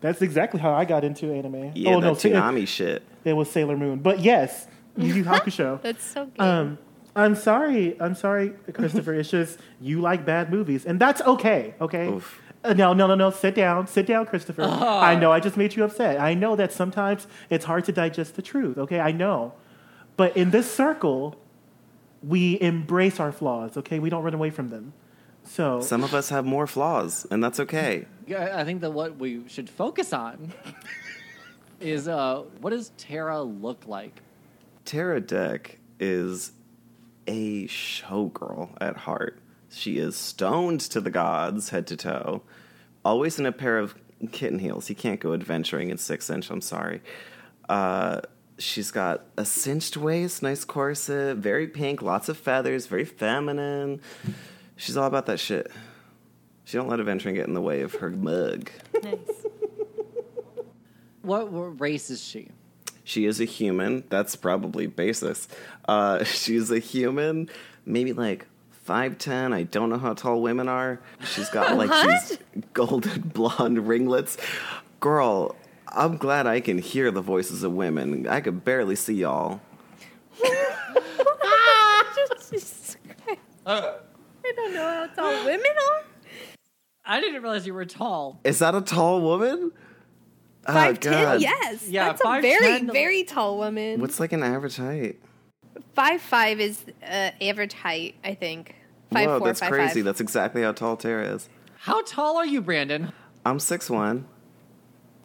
[0.00, 1.72] That's exactly how I got into anime.
[1.74, 3.02] Yeah, oh no, that Sa- shit.
[3.24, 3.98] it was Sailor Moon.
[3.98, 5.80] But yes, Yu Yu Hakusho.
[5.82, 6.40] That's so good.
[6.40, 6.78] Um,
[7.14, 7.96] I'm sorry.
[8.00, 9.12] I'm sorry, Christopher.
[9.14, 11.74] it's just you like bad movies, and that's okay.
[11.80, 12.08] Okay.
[12.08, 12.40] Oof.
[12.64, 13.30] Uh, no, no, no, no.
[13.30, 13.86] Sit down.
[13.86, 14.62] Sit down, Christopher.
[14.64, 16.18] I know I just made you upset.
[16.18, 18.78] I know that sometimes it's hard to digest the truth.
[18.78, 19.52] Okay, I know.
[20.16, 21.36] But in this circle,
[22.22, 23.76] we embrace our flaws.
[23.76, 24.92] Okay, we don't run away from them.
[25.44, 28.06] So Some of us have more flaws, and that's okay.
[28.26, 30.52] Yeah, I think that what we should focus on
[31.80, 34.22] is uh, what does Tara look like?
[34.84, 36.52] Tara Deck is
[37.26, 39.38] a showgirl at heart.
[39.70, 42.42] She is stoned to the gods, head to toe,
[43.04, 43.94] always in a pair of
[44.30, 44.86] kitten heels.
[44.86, 47.00] He can't go adventuring in six inch, I'm sorry.
[47.68, 48.20] Uh,
[48.58, 54.00] she's got a cinched waist, nice corset, very pink, lots of feathers, very feminine.
[54.76, 55.70] She's all about that shit.
[56.64, 58.70] She don't let adventuring get in the way of her mug.
[59.02, 59.18] nice.
[61.22, 62.48] What, what race is she?
[63.04, 64.02] She is a human.
[64.08, 65.46] That's probably basis.
[65.86, 67.48] Uh, she's a human,
[67.86, 68.46] maybe like
[68.88, 69.52] 5'10.
[69.52, 71.00] I don't know how tall women are.
[71.24, 71.90] She's got like
[72.28, 72.38] these
[72.72, 74.36] golden blonde ringlets.
[74.98, 75.54] Girl,
[75.88, 78.26] I'm glad I can hear the voices of women.
[78.26, 79.60] I could barely see y'all.
[82.50, 82.96] Jesus
[83.64, 83.98] Christ.
[84.52, 85.60] I don't know how tall women
[85.92, 86.02] are.
[87.04, 88.40] I didn't realize you were tall.
[88.44, 89.72] Is that a tall woman?
[90.66, 91.40] Oh, Five ten, God.
[91.40, 91.88] yes.
[91.88, 94.00] Yeah, that's a 5'10" very, very tall woman.
[94.00, 95.18] What's like an average height?
[95.94, 98.76] five five is uh, average height, I think.
[99.12, 99.94] Five Whoa, four, that's five, crazy.
[100.00, 100.04] five.
[100.04, 101.48] That's exactly how tall Tara is.
[101.78, 103.12] How tall are you, Brandon?
[103.44, 104.26] I'm six one.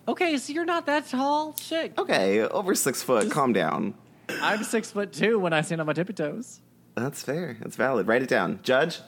[0.07, 1.55] Okay, so you're not that tall.
[1.57, 1.93] Shit.
[1.97, 3.29] Okay, over six foot.
[3.29, 3.93] Calm down.
[4.41, 6.61] I'm six foot two when I stand on my tippy toes.
[6.95, 7.57] That's fair.
[7.61, 8.07] That's valid.
[8.07, 8.59] Write it down.
[8.63, 8.99] Judge?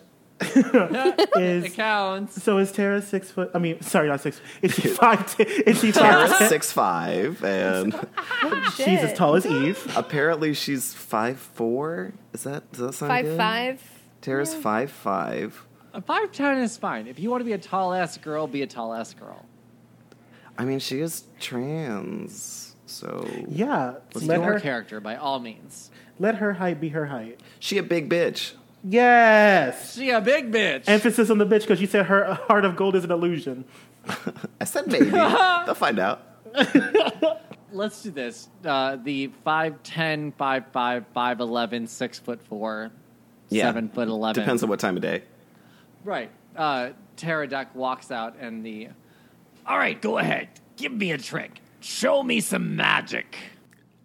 [0.42, 2.42] It is counts.
[2.42, 3.52] so is Tara six foot?
[3.54, 4.40] I mean, sorry, not six.
[4.62, 5.36] Is she five?
[5.36, 6.40] Ten, is she Tara's five?
[6.40, 6.50] ten?
[6.50, 7.94] six five, and
[8.76, 9.92] She's as tall as Eve.
[9.98, 12.14] apparently she's five four.
[12.34, 13.38] Is that does that sound Five good?
[13.38, 13.82] five.
[14.22, 15.66] Tara's five five.
[15.94, 17.08] A five ten is fine.
[17.08, 19.46] If you want to be a tall ass girl, be a tall ass girl.
[20.58, 25.90] I mean, she is trans, So Yeah, It's let her character, by all means.
[26.20, 27.40] let her height be her height.
[27.60, 28.54] she a big bitch.
[28.84, 29.96] Yes.
[29.96, 30.84] She a big bitch.
[30.88, 33.66] Emphasis on the bitch because you said her heart of gold is an illusion.
[34.62, 35.06] I said maybe.
[35.10, 36.24] They'll find out.
[37.72, 38.50] Let's do this.
[38.66, 42.92] Uh, the 5'10", 5'5", 5'11", 6 foot 4,
[43.50, 43.64] Yeah.
[43.66, 44.42] 7 foot 11.
[44.42, 45.24] Depends on what time of day.
[46.04, 46.32] Right.
[46.56, 48.88] Uh, Pterodec walks out and the.
[49.68, 50.48] All right, go ahead.
[50.78, 51.62] Give me a trick.
[51.82, 53.36] Show me some magic.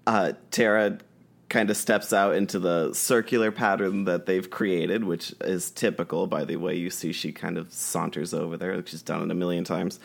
[0.07, 0.99] uh, Tara
[1.55, 6.45] kind of steps out into the circular pattern that they've created, which is typical by
[6.45, 9.63] the way you see she kind of saunters over there, she's done it a million
[9.63, 10.01] times.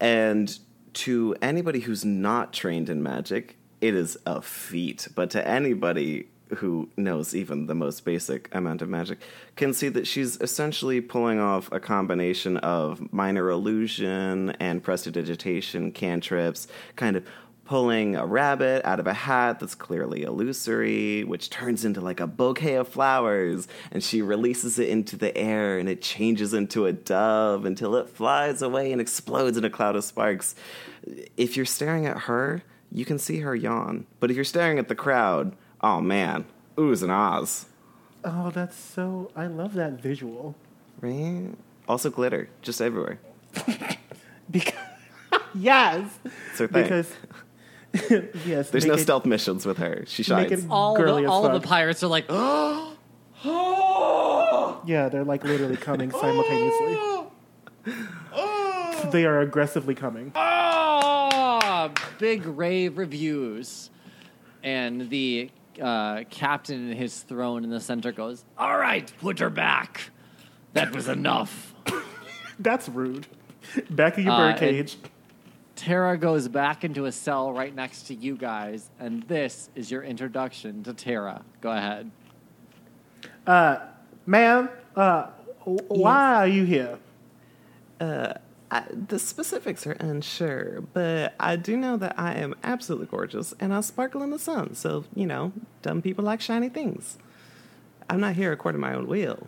[0.00, 0.54] And
[0.92, 5.08] to anybody who's not trained in magic, it is a feat.
[5.14, 9.20] But to anybody who knows even the most basic amount of magic
[9.56, 16.68] can see that she's essentially pulling off a combination of minor illusion and prestidigitation cantrips,
[16.96, 17.26] kind of
[17.66, 22.26] pulling a rabbit out of a hat that's clearly illusory, which turns into like a
[22.26, 26.92] bouquet of flowers, and she releases it into the air and it changes into a
[26.92, 30.54] dove until it flies away and explodes in a cloud of sparks.
[31.36, 34.06] If you're staring at her, you can see her yawn.
[34.20, 36.44] But if you're staring at the crowd, oh man,
[36.76, 37.66] oohs and ahs.
[38.24, 39.30] Oh, that's so.
[39.36, 40.54] I love that visual.
[41.00, 41.50] Right?
[41.88, 43.18] Also glitter, just everywhere.
[44.48, 44.74] Because
[45.56, 46.08] yes,
[46.50, 46.84] It's her thing.
[46.84, 47.12] because
[48.46, 48.70] yes.
[48.70, 50.04] There's no it- stealth missions with her.
[50.06, 50.64] She Make shines.
[50.64, 52.92] it- All, Girly the, as all of the pirates are like, oh.
[54.86, 56.96] Yeah, they're like literally coming simultaneously.
[59.10, 60.32] they are aggressively coming.
[60.34, 63.90] oh, big rave reviews.
[64.62, 69.50] And the uh, captain in his throne in the center goes, All right, put her
[69.50, 70.10] back.
[70.72, 71.74] That was enough.
[72.58, 73.26] That's rude.
[73.90, 74.96] Back in your Uh, birdcage.
[75.76, 80.02] Tara goes back into a cell right next to you guys, and this is your
[80.02, 81.42] introduction to Tara.
[81.60, 82.10] Go ahead.
[84.26, 85.28] Ma'am, uh,
[85.60, 86.98] w- why are you here?
[88.70, 93.72] I, the specifics are unsure, but I do know that I am absolutely gorgeous and
[93.72, 94.74] I sparkle in the sun.
[94.74, 97.18] So, you know, dumb people like shiny things.
[98.10, 99.46] I'm not here according to my own will.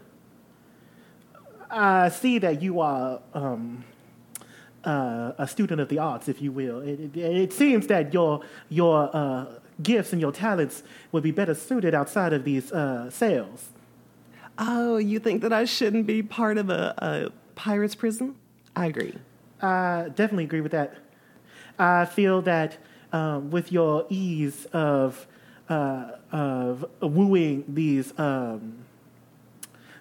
[1.71, 3.85] I see that you are um,
[4.85, 6.81] uh, a student of the arts, if you will.
[6.81, 9.47] It, it, it seems that your your uh,
[9.83, 13.69] gifts and your talents would be better suited outside of these uh, sales.
[14.59, 18.35] Oh, you think that I shouldn't be part of a, a pirate's prison?
[18.75, 19.15] I agree.
[19.63, 20.97] I definitely agree with that.
[21.79, 22.79] I feel that
[23.13, 25.27] um, with your ease of
[25.69, 28.79] uh, of wooing these um,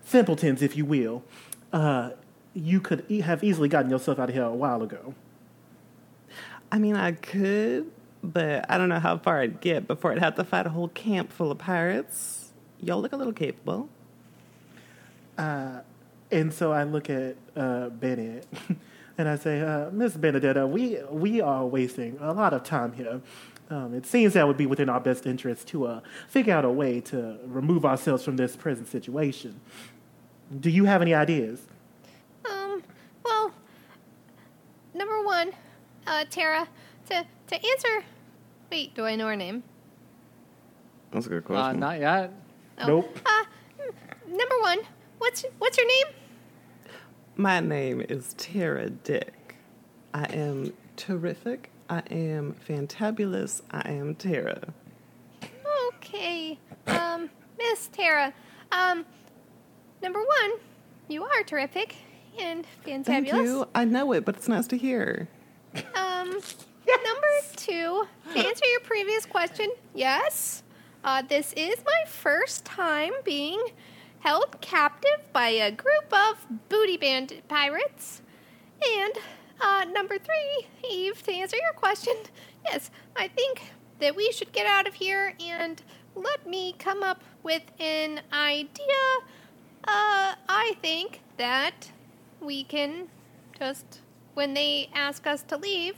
[0.05, 1.23] simpletons, if you will,
[1.73, 2.11] uh,
[2.57, 5.13] you could e- have easily gotten yourself out of here a while ago.
[6.71, 7.91] I mean, I could,
[8.23, 10.89] but I don't know how far I'd get before I'd have to fight a whole
[10.89, 12.51] camp full of pirates.
[12.81, 13.89] Y'all look a little capable.
[16.31, 18.47] And so I look at uh, Bennett
[19.17, 23.21] and I say, uh, Miss Benedetta, we, we are wasting a lot of time here.
[23.69, 26.69] Um, it seems that would be within our best interest to uh, figure out a
[26.71, 29.59] way to remove ourselves from this present situation.
[30.59, 31.61] Do you have any ideas?
[32.49, 32.83] Um,
[33.23, 33.51] well,
[34.97, 35.51] number one,
[36.07, 36.67] uh, Tara,
[37.09, 38.03] to, to answer.
[38.71, 39.63] Wait, do I know her name?
[41.11, 41.79] That's a good Uh, question.
[41.79, 42.33] not yet.
[42.79, 42.87] Oh.
[42.87, 43.19] Nope.
[43.25, 43.43] Uh,
[43.79, 44.79] mm, number one,
[45.19, 46.13] what's what's your name?
[47.35, 49.55] My name is Tara Dick.
[50.13, 51.69] I am terrific.
[51.89, 53.61] I am fantabulous.
[53.71, 54.73] I am Tara.
[55.87, 58.33] Okay, um, Miss Tara.
[58.71, 59.05] Um,
[60.01, 60.51] number one,
[61.07, 61.95] you are terrific
[62.39, 62.65] and
[63.05, 63.67] Thank you.
[63.75, 65.27] I know it, but it's nice to hear.
[65.95, 66.29] Um,
[66.87, 70.63] number two, to answer your previous question, yes,
[71.03, 73.61] uh, this is my first time being
[74.19, 78.21] held captive by a group of booty bandit pirates.
[78.85, 79.13] And
[79.61, 82.13] uh, number three, Eve, to answer your question,
[82.65, 83.61] yes, I think
[83.99, 85.81] that we should get out of here and
[86.15, 88.67] let me come up with an idea.
[89.83, 91.91] Uh, I think that
[92.41, 93.07] we can
[93.57, 94.01] just,
[94.33, 95.95] when they ask us to leave,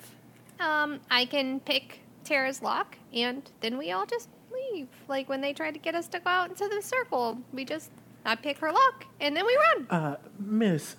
[0.60, 4.88] um, I can pick Tara's lock, and then we all just leave.
[5.08, 7.92] Like when they try to get us to go out into the circle, we just,
[8.26, 9.88] I pick her lock, and then we run.
[9.90, 10.96] Uh, Miss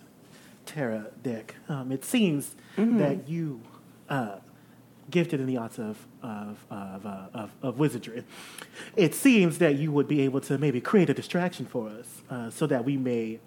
[0.66, 3.60] Tara Dick, um, it seems that you,
[4.08, 4.36] uh,
[5.10, 8.24] gifted in the arts of of of, uh, of of wizardry,
[8.96, 12.48] it seems that you would be able to maybe create a distraction for us, uh,
[12.48, 13.40] so that we may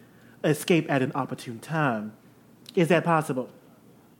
[0.43, 2.13] escape at an opportune time.
[2.75, 3.49] Is that possible?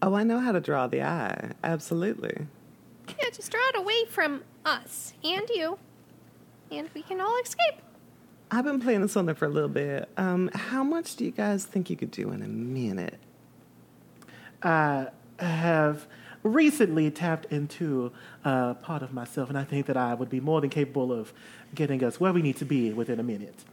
[0.02, 1.52] Oh, I know how to draw the eye.
[1.64, 2.48] Absolutely.
[3.08, 5.78] Yeah, just draw it away from us and you,
[6.72, 7.82] and we can all escape.
[8.52, 10.10] I've been playing this on there for a little bit.
[10.16, 13.20] Um, how much do you guys think you could do in a minute?
[14.62, 15.08] I
[15.40, 16.08] have
[16.44, 18.12] recently tapped into
[18.44, 21.34] a part of myself, and I think that I would be more than capable of
[21.74, 23.64] getting us where we need to be within a minute.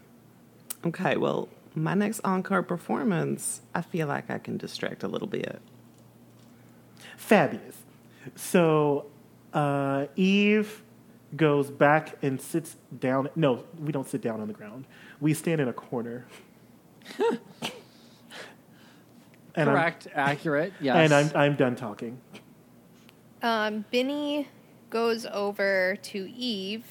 [0.84, 5.60] Okay, well, my next encore performance, I feel like I can distract a little bit.
[7.16, 7.76] Fabulous.
[8.34, 9.06] So,
[9.52, 10.82] uh, Eve
[11.36, 13.28] goes back and sits down.
[13.36, 14.84] No, we don't sit down on the ground.
[15.20, 16.26] We stand in a corner.
[17.18, 17.38] and
[19.56, 20.96] I'm- Correct, accurate, yes.
[21.10, 22.20] and I'm, I'm done talking.
[23.42, 24.48] Um, Benny
[24.90, 26.84] goes over to Eve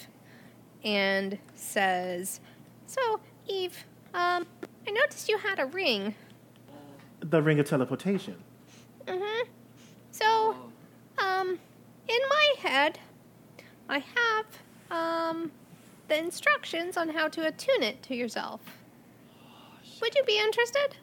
[0.83, 2.39] and says,
[2.87, 4.47] "So, Eve, um,
[4.89, 6.15] I noticed you had a ring.
[7.19, 8.35] The ring of teleportation.
[9.05, 9.49] Mm-hmm.
[10.09, 10.55] So,
[11.19, 11.59] um,
[12.07, 12.97] in my head,
[13.87, 14.45] I have
[14.89, 15.51] um
[16.07, 18.61] the instructions on how to attune it to yourself.
[20.01, 20.95] Would you be interested?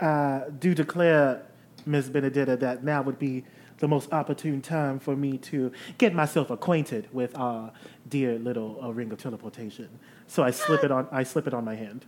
[0.00, 1.42] uh, do declare,
[1.86, 3.44] Miss Benedetta, that now would be
[3.78, 7.72] the most opportune time for me to get myself acquainted with our
[8.08, 9.88] dear little uh, ring of teleportation.
[10.26, 11.06] So I slip it on.
[11.12, 12.04] I slip it on my hand.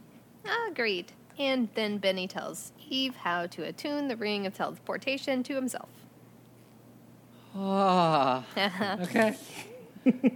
[0.68, 1.12] Agreed.
[1.38, 5.88] And then Benny tells Eve how to attune the ring of teleportation to himself.
[7.54, 8.44] Ah,
[9.02, 9.36] okay.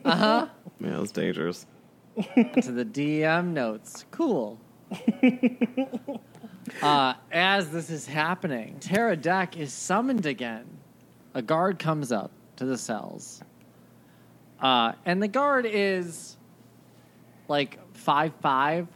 [0.05, 0.47] Uh huh.
[0.79, 1.65] Yeah, it's dangerous.
[2.17, 4.05] to the DM notes.
[4.11, 4.59] Cool.
[6.83, 10.67] uh, as this is happening, Terra Deck is summoned again.
[11.33, 13.41] A guard comes up to the cells.
[14.61, 16.37] Uh, and the guard is
[17.49, 18.87] like five five,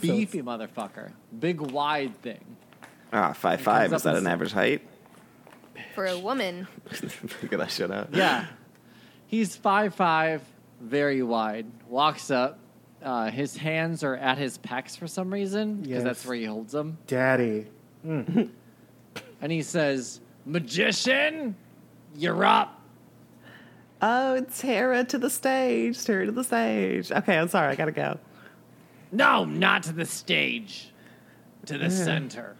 [0.00, 2.56] beefy motherfucker, big wide thing.
[3.12, 3.86] Ah, five five.
[3.86, 4.82] Is up that and an average height?
[5.94, 8.14] For a woman, Figure that shit out.
[8.14, 8.46] Yeah,
[9.26, 10.42] he's five five,
[10.80, 11.66] very wide.
[11.88, 12.58] Walks up.
[13.02, 16.02] Uh, his hands are at his pecs for some reason because Yes.
[16.02, 16.98] that's where he holds them.
[17.06, 17.66] Daddy.
[18.04, 18.50] and
[19.52, 21.54] he says, "Magician,
[22.16, 22.80] you're up."
[24.02, 26.04] Oh, Tara to the stage.
[26.04, 27.10] Tara to the stage.
[27.10, 27.68] Okay, I'm sorry.
[27.72, 28.18] I gotta go.
[29.16, 30.90] No, not to the stage,
[31.64, 32.54] to the center.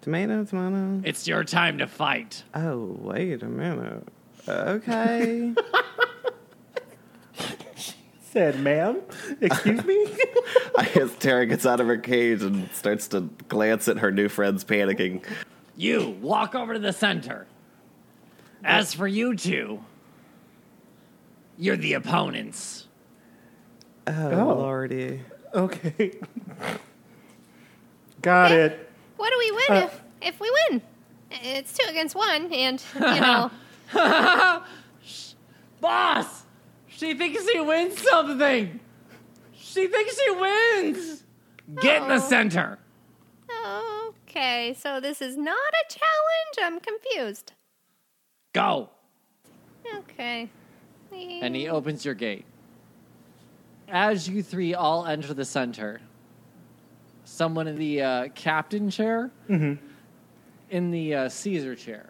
[0.00, 1.00] Tomato, tomato.
[1.04, 2.42] It's your time to fight.
[2.56, 4.02] Oh, wait a minute.
[4.48, 5.54] Okay.
[7.76, 7.94] She
[8.32, 9.00] said, ma'am,
[9.40, 9.94] excuse me?
[10.78, 14.28] I guess Tara gets out of her cage and starts to glance at her new
[14.28, 15.22] friends panicking.
[15.76, 17.46] You walk over to the center.
[18.64, 19.84] As for you two,
[21.56, 22.88] you're the opponents.
[24.08, 24.54] Oh, Oh.
[24.54, 25.20] lordy.
[25.56, 26.12] Okay.
[28.22, 28.90] Got it.
[29.16, 30.82] what do we win Uh, if if we win?
[31.30, 33.50] It's two against one, and you know,
[35.80, 36.44] Boss,
[36.88, 38.80] she thinks she wins something.
[39.54, 41.24] She thinks she wins.
[41.82, 42.28] Get in the Uh-oh.
[42.28, 42.78] center.
[44.28, 44.74] okay.
[44.78, 46.56] So this is not a challenge.
[46.62, 47.52] I'm confused.
[48.52, 48.88] Go.
[49.98, 50.48] Okay.
[51.12, 52.44] and he opens your gate.
[53.88, 56.00] As you three all enter the center,
[57.24, 59.78] someone in the uh, captain chair, in
[60.70, 62.06] the uh, Caesar chair,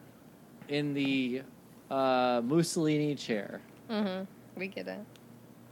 [0.68, 1.42] in the
[1.90, 3.60] uh, Mussolini chair,
[4.56, 5.00] We get it.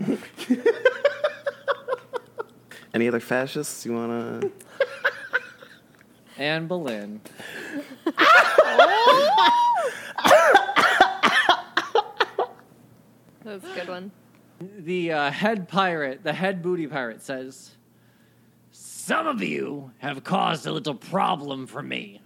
[2.94, 4.42] Any other fascists you wanna?
[6.38, 7.20] and Boleyn.
[13.44, 14.10] That's a good one.
[14.60, 17.72] The uh, head pirate, the head booty pirate says,
[18.70, 22.20] Some of you have caused a little problem for me.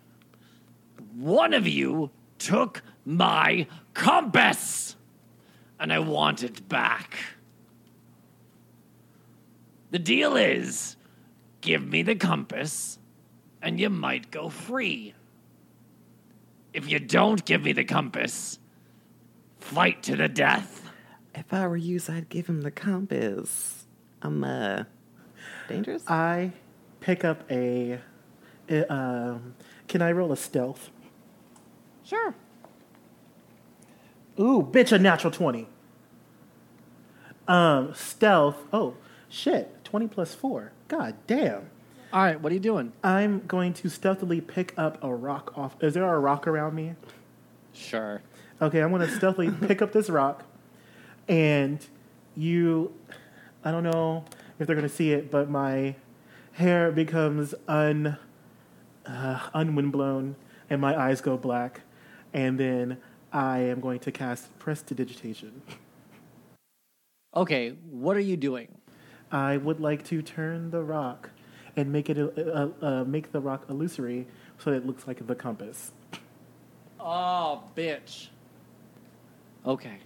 [1.15, 4.97] One of you took my compass,
[5.81, 7.17] and I want it back.
[9.91, 10.97] The deal is
[11.61, 12.99] give me the compass,
[13.63, 15.15] and you might go free.
[16.73, 18.59] If you don't give me the compass,
[19.59, 20.88] fight to the death.
[21.39, 23.85] If I were you, I'd give him the compass.
[24.23, 24.85] I'm uh
[25.69, 26.03] dangerous.
[26.09, 26.53] I
[27.01, 28.01] pick up a.
[28.69, 29.55] a, um,
[29.87, 30.91] can I roll a stealth?
[32.05, 32.35] Sure.
[34.41, 35.69] Ooh, bitch, a natural 20.
[37.47, 38.57] Um, stealth.
[38.73, 38.97] Oh,
[39.29, 39.85] shit.
[39.85, 40.73] 20 plus 4.
[40.89, 41.71] God damn.
[42.13, 42.93] All right, what are you doing?
[43.03, 45.77] I'm going to stealthily pick up a rock off.
[45.83, 46.95] Is there a rock around me?
[47.73, 48.23] Sure.
[48.61, 50.45] Okay, I'm going to stealthily pick up this rock.
[51.29, 51.87] And
[52.37, 52.93] you.
[53.65, 54.25] I don't know
[54.59, 55.97] if they're going to see it, but my
[56.53, 58.17] hair becomes un.
[59.07, 60.37] Uh, unwindblown,
[60.69, 61.81] and my eyes go black.
[62.35, 62.99] And then
[63.33, 65.63] I am going to cast Prestidigitation.
[67.35, 68.69] Okay, what are you doing?
[69.33, 71.31] I would like to turn the rock
[71.75, 74.27] and make it a, make the rock illusory
[74.59, 75.93] so that it looks like the compass.
[77.01, 78.29] Oh, bitch.
[79.65, 80.01] Okay.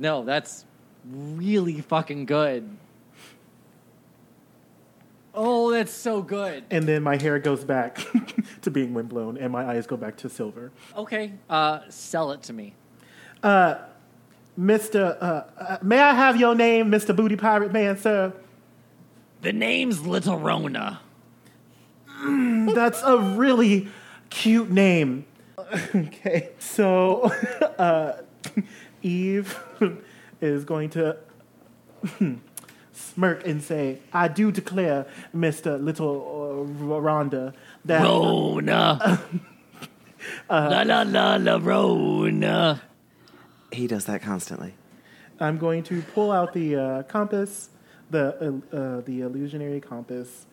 [0.00, 0.64] No, that's
[1.04, 2.68] really fucking good.
[5.32, 6.64] Oh, that's so good.
[6.70, 8.00] And then my hair goes back
[8.62, 10.72] to being windblown, and my eyes go back to silver.
[10.96, 12.74] Okay, uh, sell it to me.
[14.56, 18.32] Mister, uh, uh, may I have your name, Mister Booty Pirate Man, sir?
[19.42, 21.00] The name's Little Rona.
[22.22, 23.88] That's a really
[24.28, 25.26] cute name.
[25.94, 27.22] Okay, so
[27.78, 28.22] uh,
[29.02, 29.58] Eve
[30.40, 31.16] is going to
[32.92, 39.20] smirk and say, "I do declare, Mister Little uh, Rhonda, that Rona.
[40.50, 42.82] la la la la Rona.
[43.72, 44.74] He does that constantly.
[45.38, 47.70] I'm going to pull out the uh, compass,
[48.10, 50.46] the uh, uh, the illusionary compass,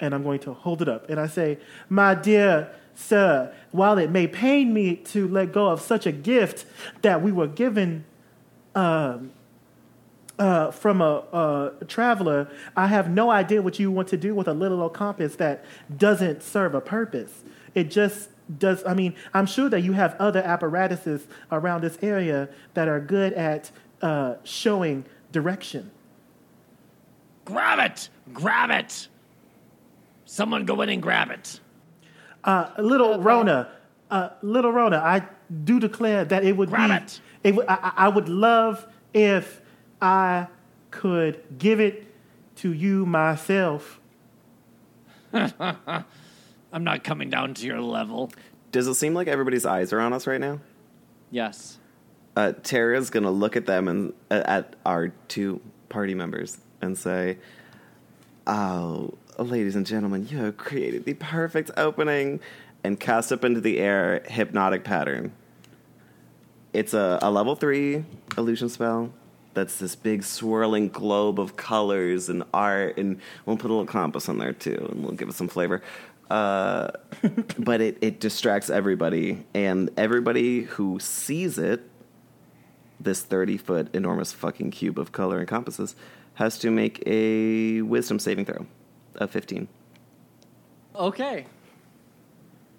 [0.00, 1.08] and I'm going to hold it up.
[1.08, 5.80] And I say, "My dear sir, while it may pain me to let go of
[5.80, 6.64] such a gift
[7.02, 8.04] that we were given
[8.74, 9.32] um,
[10.38, 14.48] uh, from a, a traveler, I have no idea what you want to do with
[14.48, 15.64] a little old compass that
[15.96, 17.44] doesn't serve a purpose.
[17.74, 18.28] It just
[18.58, 18.84] does.
[18.84, 23.32] I mean, I'm sure that you have other apparatuses around this area that are good
[23.34, 23.70] at
[24.00, 25.90] uh, showing direction.
[27.44, 28.08] Grab it!
[28.32, 29.08] Grab it!
[30.24, 31.60] Someone go in and grab it.
[32.44, 33.68] Uh, little Rona,
[34.10, 35.22] uh, little Rona, I
[35.64, 36.96] do declare that it would Grab be.
[36.96, 37.20] it.
[37.44, 39.60] it would- I, I I would love if
[40.00, 40.48] I
[40.90, 42.06] could give it
[42.56, 44.00] to you myself.
[45.32, 46.04] I'm
[46.84, 48.30] not coming down to your level.
[48.70, 50.60] Does it seem like everybody's eyes are on us right now?
[51.30, 51.78] Yes.
[52.36, 57.38] Uh, Tara's gonna look at them and uh, at our two party members and say,
[58.46, 62.40] "Oh, ladies and gentlemen, you have created the perfect opening,"
[62.84, 65.32] and cast up into the air hypnotic pattern.
[66.72, 68.04] It's a, a level three
[68.36, 69.12] illusion spell.
[69.54, 74.28] That's this big swirling globe of colors and art, and we'll put a little compass
[74.28, 75.82] on there too, and we'll give it some flavor.
[76.30, 76.88] Uh,
[77.58, 81.82] but it, it distracts everybody, and everybody who sees it,
[82.98, 85.94] this 30 foot enormous fucking cube of color and compasses,
[86.34, 88.66] has to make a wisdom saving throw
[89.16, 89.68] of 15.
[90.94, 91.46] Okay.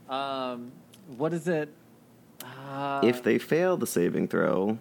[0.09, 0.71] Um,
[1.17, 1.73] what is it?
[2.43, 4.77] Uh, if they fail the saving throw,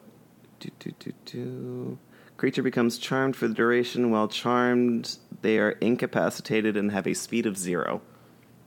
[0.61, 1.99] do, do, do, do,
[2.37, 4.11] creature becomes charmed for the duration.
[4.11, 8.03] While charmed, they are incapacitated and have a speed of zero.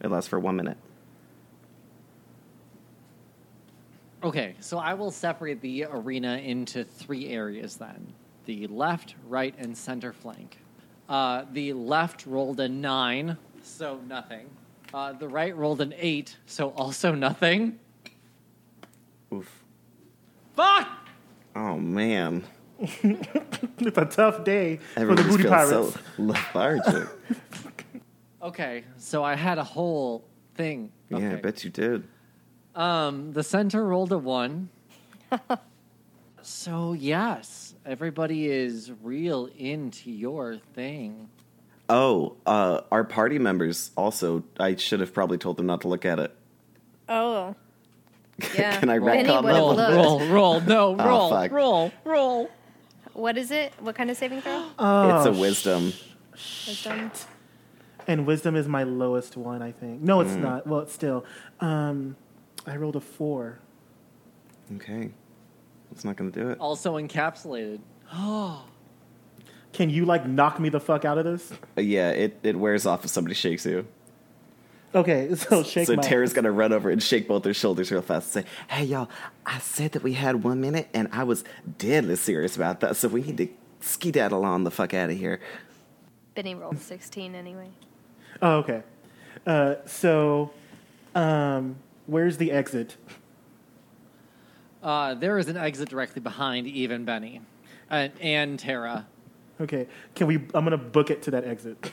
[0.01, 0.77] It lasts for one minute.
[4.23, 8.13] Okay, so I will separate the arena into three areas then
[8.45, 10.57] the left, right, and center flank.
[11.07, 14.49] Uh, the left rolled a nine, so nothing.
[14.93, 17.77] Uh, the right rolled an eight, so also nothing.
[19.33, 19.63] Oof.
[20.55, 20.87] Fuck!
[21.55, 22.43] Oh man.
[23.77, 25.93] It's a tough day for the Everybody booty feels pirates.
[25.93, 27.07] so lethargic.
[28.41, 30.23] Okay, so I had a whole
[30.55, 30.91] thing.
[31.09, 31.41] Yeah, I Okay.
[31.41, 32.03] bet you did.
[32.73, 34.69] Um, the center rolled a one.
[36.41, 41.29] so yes, everybody is real into your thing.
[41.87, 44.43] Oh, uh, our party members also.
[44.59, 46.35] I should have probably told them not to look at it.
[47.09, 47.55] Oh.
[48.53, 48.77] Yeah.
[48.81, 49.91] Can I Benny retcon that?
[49.93, 51.51] Roll, roll, roll, no, Oh, roll, fuck.
[51.53, 52.51] roll, roll.
[53.13, 53.71] What is it?
[53.79, 54.65] What kind of saving throw?
[54.77, 55.93] Oh, it's a wisdom.
[56.33, 57.11] Wisdom.
[58.07, 60.01] And wisdom is my lowest one, I think.
[60.01, 60.25] No, Mm.
[60.25, 60.67] it's not.
[60.67, 61.23] Well, it's still.
[61.61, 62.17] Um,
[62.67, 63.59] I rolled a four.
[64.75, 65.11] Okay.
[65.95, 66.59] It's not going to do it.
[66.59, 67.79] Also encapsulated.
[69.73, 71.51] Can you like knock me the fuck out of this?
[71.77, 73.87] Uh, yeah, it, it wears off if somebody shakes you.
[74.93, 76.01] Okay, so shake so my.
[76.03, 79.09] Tara's gonna run over and shake both their shoulders real fast and say, "Hey y'all,
[79.45, 81.43] I said that we had one minute, and I was
[81.77, 82.95] deadly serious about that.
[82.95, 83.47] So we need to
[83.81, 85.41] skedaddle on the fuck out of here."
[86.35, 87.69] Benny rolled 16 anyway.
[88.41, 88.83] Oh, okay.
[89.47, 90.51] Uh, so,
[91.13, 92.97] um, where's the exit?
[94.85, 97.41] Uh, there is an exit directly behind Eve and Benny,
[97.89, 99.07] and, and Tara.
[99.59, 100.35] Okay, can we?
[100.53, 101.91] I'm gonna book it to that exit.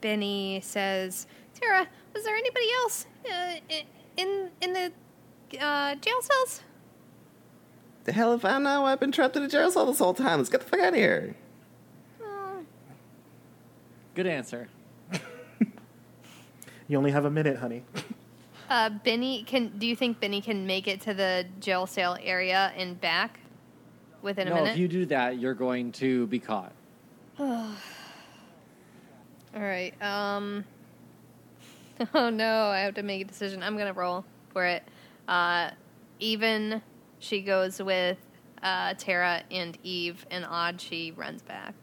[0.00, 1.26] Benny says,
[1.60, 3.56] Tara, was there anybody else uh,
[4.16, 4.90] in in the
[5.60, 6.62] uh, jail cells?
[8.04, 8.86] The hell if I know?
[8.86, 10.38] I've been trapped in a jail cell this whole time.
[10.38, 11.36] Let's get the fuck out of here.
[12.22, 12.64] Oh,
[14.14, 14.68] Good answer.
[16.90, 17.84] You only have a minute, honey.
[18.68, 19.78] Uh, Benny can.
[19.78, 23.40] Do you think Benny can make it to the jail cell area and back
[24.22, 24.58] within a minute?
[24.58, 24.74] no, minute?
[24.74, 26.72] if you do that, you're going to be caught.
[27.38, 27.74] All
[29.54, 29.94] right.
[30.02, 30.64] Um.
[32.14, 33.60] Oh no, I have to make a decision.
[33.60, 34.84] I'm gonna roll for it.
[35.26, 35.70] Uh,
[36.20, 36.80] even
[37.18, 38.18] she goes with
[38.62, 41.74] uh, Tara and Eve, and odd she runs back.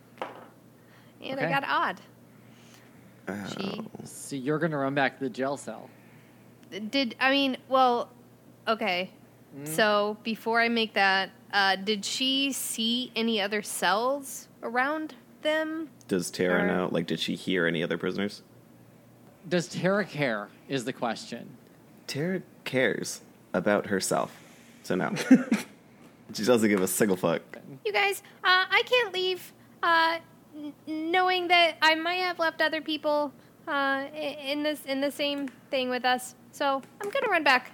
[1.21, 2.01] And I got odd.
[3.49, 5.89] She So you're going to run back to the jail cell.
[6.79, 7.15] Did.
[7.19, 8.09] I mean, well,
[8.67, 9.11] okay.
[9.63, 15.87] So before I make that, uh, did she see any other cells around them?
[16.09, 16.89] Does Tara Or- know?
[16.91, 18.41] Like, did she hear any other prisoners?
[19.47, 20.49] Does Tara care?
[20.67, 21.55] Is the question.
[22.07, 23.21] Tara cares
[23.53, 24.35] about herself,
[24.83, 25.13] so no.
[26.33, 27.41] she doesn't give a single fuck.
[27.85, 29.53] You guys, uh, I can't leave,
[29.83, 30.17] uh,
[30.55, 33.31] n- knowing that I might have left other people
[33.69, 36.35] uh, in this in the same thing with us.
[36.55, 37.71] So I'm gonna run back.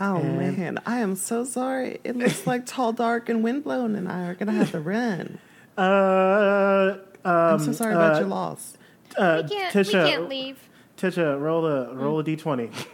[0.00, 2.00] Oh And- man, I am so sorry.
[2.02, 5.38] It looks like Tall, Dark, and Windblown and I are gonna have to run.
[5.76, 8.76] Uh, um, I'm so sorry about uh, your loss.
[9.16, 9.72] Uh, We can't.
[9.72, 10.58] Tisha, we can't leave.
[10.96, 12.72] Tisha, roll a roll a d20.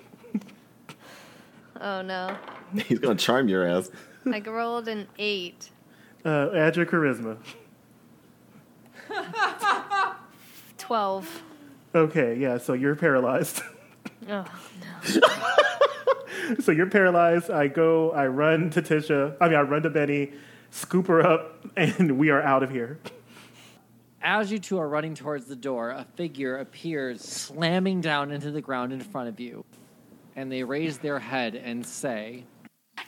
[1.81, 2.37] Oh no!
[2.87, 3.91] He's gonna charm your ass.
[4.31, 5.70] I rolled an eight.
[6.25, 7.37] Uh, add your charisma.
[10.79, 11.43] Twelve.
[11.95, 12.59] Okay, yeah.
[12.59, 13.62] So you're paralyzed.
[14.29, 14.45] Oh
[15.16, 16.57] no.
[16.61, 17.51] so you're paralyzed.
[17.51, 18.11] I go.
[18.12, 19.37] I run to Tisha.
[19.41, 20.33] I mean, I run to Benny,
[20.70, 22.99] scoop her up, and we are out of here.
[24.22, 28.62] As you two are running towards the door, a figure appears slamming down into the
[28.62, 29.64] ground in front of you.
[30.35, 32.45] And they raise their head and say,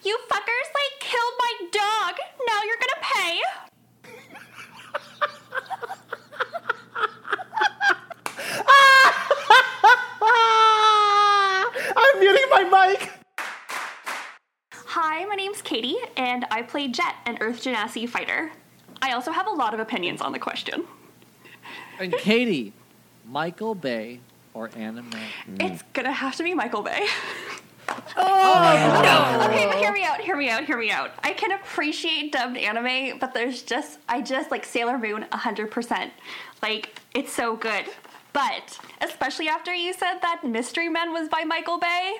[0.05, 2.15] You fuckers like killed my dog.
[2.47, 3.41] Now you're gonna pay.
[11.97, 13.11] I'm muting my mic.
[14.73, 18.53] Hi, my name's Katie, and I play Jet, an Earth Genasi fighter.
[19.03, 20.85] I also have a lot of opinions on the question.
[21.99, 22.73] And Katie,
[23.25, 24.21] Michael Bay
[24.55, 25.13] or anime?
[25.61, 27.07] It's gonna have to be Michael Bay.
[28.17, 31.13] Oh, no, okay, but hear me out, hear me out, hear me out.
[31.23, 36.11] I can appreciate dubbed anime, but there's just, I just like Sailor Moon 100%.
[36.63, 37.85] Like, it's so good.
[38.33, 42.17] But, especially after you said that Mystery Men was by Michael Bay,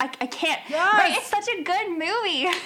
[0.00, 0.60] I, I can't.
[0.70, 2.48] Right, it's such a good movie.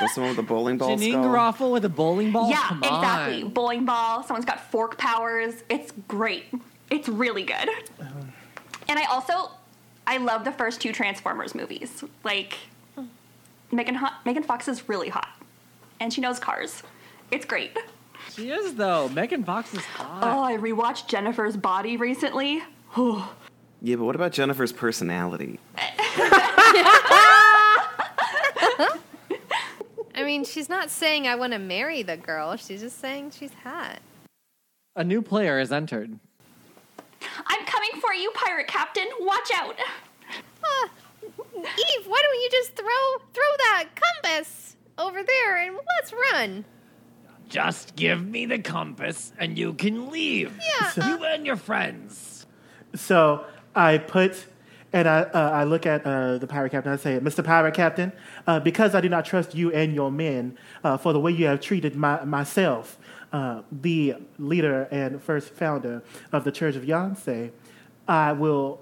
[0.00, 1.24] That's the one with the bowling ball Janeane skull.
[1.26, 2.50] Garofalo with a bowling ball?
[2.50, 3.42] Yeah, Come exactly.
[3.44, 3.50] on.
[3.50, 4.22] Bowling ball.
[4.22, 5.62] Someone's got fork powers.
[5.68, 6.44] It's great.
[6.90, 7.68] It's really good.
[8.88, 9.50] And I also,
[10.06, 12.02] I love the first two Transformers movies.
[12.24, 12.54] Like,
[13.72, 15.28] Megan Ho- Megan Fox is really hot,
[16.00, 16.82] and she knows cars.
[17.30, 17.76] It's great.
[18.34, 19.08] She is, though.
[19.08, 20.20] Megan Fox is hot.
[20.22, 22.62] Oh, I rewatched Jennifer's Body recently.
[23.82, 25.58] Yeah, but what about Jennifer's personality?
[30.14, 32.56] I mean, she's not saying I want to marry the girl.
[32.56, 33.98] She's just saying she's hot.
[34.96, 36.18] A new player has entered.
[37.46, 39.06] I'm coming for you, pirate captain.
[39.20, 39.76] Watch out.
[40.64, 40.88] Ah,
[41.56, 46.64] Eve, why don't you just throw throw that compass over there and let's run?
[47.48, 50.58] Just give me the compass and you can leave.
[50.80, 51.08] Yeah.
[51.08, 52.46] You and your friends.
[52.94, 53.44] So
[53.74, 54.46] I put,
[54.94, 56.92] and I, uh, I look at uh, the pirate captain.
[56.92, 57.44] I say, Mr.
[57.44, 58.12] Pirate Captain,
[58.46, 61.46] uh, because I do not trust you and your men uh, for the way you
[61.46, 62.96] have treated my, myself,
[63.32, 67.50] uh, the leader and first founder of the Church of Yonsei,
[68.06, 68.80] I will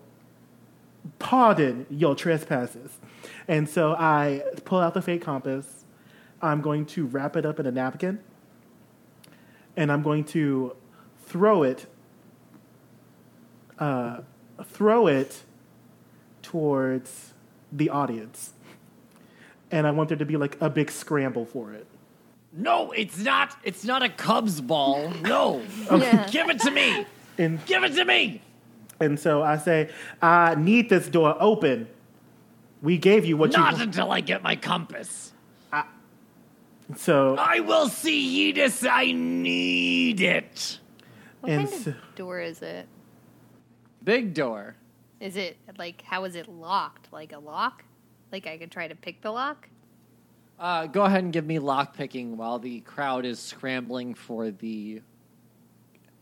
[1.19, 2.99] pardon your trespasses.
[3.49, 5.87] And so I pull out the fake compass.
[6.43, 8.19] I'm going to wrap it up in a napkin,
[9.79, 10.77] and I'm going to
[11.25, 11.87] throw it
[13.79, 14.21] uh,
[14.65, 15.43] throw it
[16.63, 17.33] towards
[17.73, 18.53] the audience.
[19.71, 21.87] And I want there to be like a big scramble for it.
[22.53, 23.57] No, it's not.
[23.65, 25.09] It's not a Cubs ball.
[25.23, 25.63] No.
[25.91, 26.29] Yeah.
[26.31, 27.07] Give it to me.
[27.39, 28.43] And, Give it to me.
[29.01, 29.89] and so I say,
[30.21, 31.89] I need this door open.
[32.83, 35.31] We gave you what Not you until I get my compass.
[36.97, 38.87] So, I will see Yedis.
[38.91, 40.79] I need it.
[41.41, 42.87] What And kind so- of door is it?
[44.05, 44.75] Big door.
[45.23, 47.13] Is it like how is it locked?
[47.13, 47.85] Like a lock?
[48.33, 49.69] Like I could try to pick the lock?
[50.59, 55.01] Uh, go ahead and give me lock picking while the crowd is scrambling for the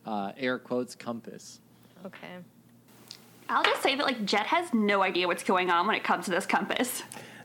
[0.05, 1.61] uh, air quotes compass.
[2.05, 2.37] Okay.
[3.49, 6.27] I'll just say that like Jet has no idea what's going on when it comes
[6.27, 7.03] to this compass.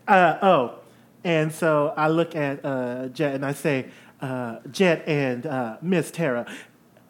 [0.10, 0.80] uh, oh.
[1.24, 3.88] And so I look at uh, Jet and I say,
[4.22, 6.46] uh, Jet and uh, Miss Tara,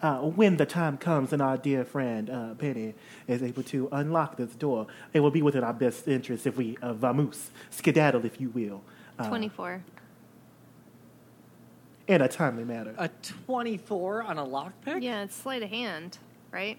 [0.01, 2.93] uh, when the time comes and our dear friend uh, Penny
[3.27, 6.77] is able to unlock this door, it will be within our best interest if we
[6.81, 8.81] uh, vamoose, skedaddle, if you will,
[9.17, 9.83] uh, 24.
[12.07, 12.93] in a timely manner.
[12.97, 13.09] A
[13.47, 15.01] 24 on a lockpick?
[15.01, 16.17] Yeah, it's sleight of hand,
[16.51, 16.77] right?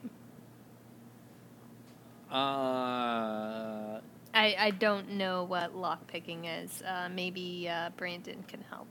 [2.31, 4.01] Uh,
[4.35, 6.83] I, I don't know what lockpicking is.
[6.83, 8.89] Uh, maybe uh, Brandon can help.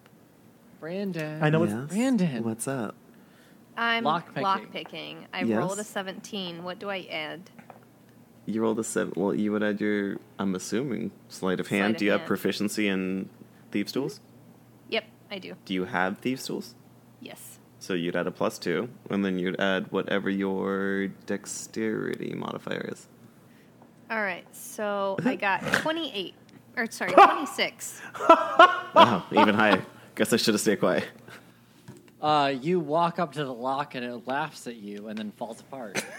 [0.80, 1.44] Brandon.
[1.44, 1.90] I know it's- Yes?
[1.90, 2.44] Brandon.
[2.44, 2.96] What's up?
[3.78, 4.44] I'm Lockpicking.
[4.44, 5.16] lockpicking.
[5.34, 5.58] I Yes.
[5.58, 6.64] rolled a 17.
[6.64, 7.50] What do I add?
[8.46, 9.14] You rolled a seven.
[9.16, 10.18] Well, you would add your.
[10.38, 11.96] I'm assuming sleight of Sleight hand.
[11.96, 13.30] of Do you have proficiency in
[13.72, 14.20] thieves' tools?
[14.90, 15.56] Yep, I do.
[15.66, 16.76] Do you have thieves' tools?
[17.20, 17.58] Yes.
[17.80, 23.08] So you'd add a plus two, and then you'd add whatever your dexterity modifier is.
[24.12, 26.36] All right, so I got 28.
[26.78, 28.02] Or, sorry, 26.
[28.94, 29.84] Wow, even higher.
[30.16, 31.06] Guess I should have stayed quiet.
[32.26, 35.60] Uh, you walk up to the lock and it laughs at you and then falls
[35.60, 36.04] apart.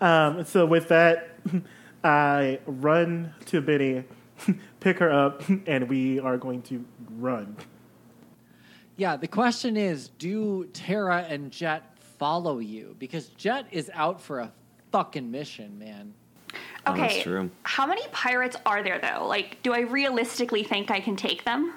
[0.00, 1.38] Um, so with that,
[2.02, 4.04] I run to Benny,
[4.80, 6.84] pick her up, and we are going to
[7.18, 7.56] run.
[8.96, 12.94] yeah, the question is do Tara and Jet follow you?
[12.98, 14.52] Because Jet is out for a
[14.92, 16.12] fucking mission, man.
[16.86, 17.00] Oh, Okay.
[17.00, 17.50] that's true.
[17.62, 19.26] How many pirates are there though?
[19.26, 21.72] Like, do I realistically think I can take them?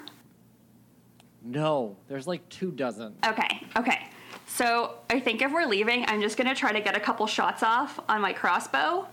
[1.48, 3.14] No, there's like two dozen.
[3.26, 4.08] Okay, okay.
[4.46, 7.62] So I think if we're leaving, I'm just gonna try to get a couple shots
[7.62, 9.06] off on my crossbow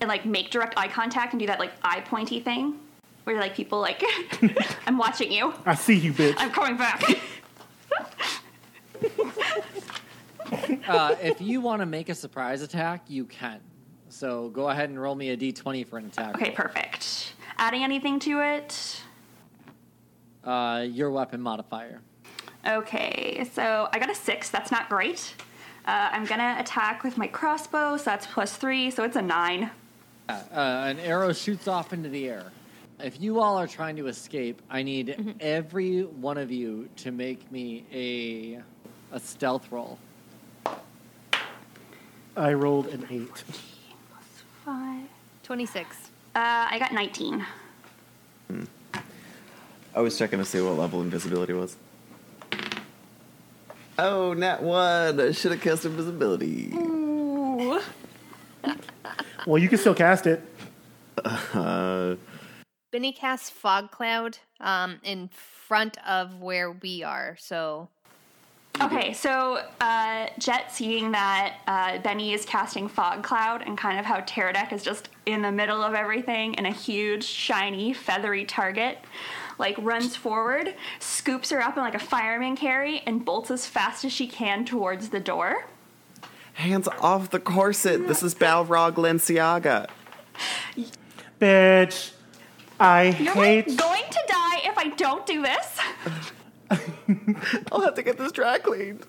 [0.00, 2.78] and like make direct eye contact and do that like eye pointy thing
[3.24, 4.02] where like people like
[4.86, 5.52] I'm watching you.
[5.64, 6.36] I see you, bitch.
[6.38, 7.02] I'm coming back.
[10.86, 13.60] Uh, if you want to make a surprise attack, you can.
[14.08, 16.36] So go ahead and roll me a d20 for an attack.
[16.36, 16.54] okay, roll.
[16.54, 17.32] perfect.
[17.58, 19.02] Adding anything to it?
[20.46, 22.00] Uh, your weapon modifier.
[22.66, 24.48] Okay, so I got a six.
[24.48, 25.34] That's not great.
[25.86, 29.70] Uh, I'm gonna attack with my crossbow, so that's plus three, so it's a nine.
[30.28, 32.50] Uh, an arrow shoots off into the air.
[32.98, 37.50] If you all are trying to escape, I need every one of you to make
[37.52, 38.62] me a
[39.14, 39.98] a stealth roll.
[42.36, 43.44] I rolled an eight.
[44.64, 45.08] Five.
[45.44, 45.96] 26.
[46.34, 46.38] Uh,
[46.70, 47.46] I got 19.
[49.96, 51.74] I was checking to see what level invisibility was.
[53.98, 55.18] Oh, nat one.
[55.18, 56.70] I should have cast invisibility.
[56.74, 57.80] Ooh.
[59.46, 60.42] Well, you can still cast it.
[61.24, 62.16] Uh,
[62.92, 67.88] Benny casts Fog Cloud um, in front of where we are, so
[68.78, 74.04] Okay, so uh, Jet seeing that uh, Benny is casting Fog Cloud and kind of
[74.04, 78.98] how Pterodec is just in the middle of everything and a huge, shiny, feathery target,
[79.58, 84.04] like runs forward, scoops her up in like a fireman carry, and bolts as fast
[84.04, 85.66] as she can towards the door.
[86.54, 88.06] hands off the corset.
[88.08, 89.88] This is Balrog Lenciaga.
[91.40, 92.12] Bitch,
[92.80, 93.68] I You're hate.
[93.68, 95.78] like going to die if I don't do this.
[97.72, 99.04] I'll have to get this dry cleaned.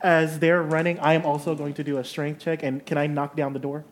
[0.00, 2.62] As they're running, I am also going to do a strength check.
[2.62, 3.84] And can I knock down the door?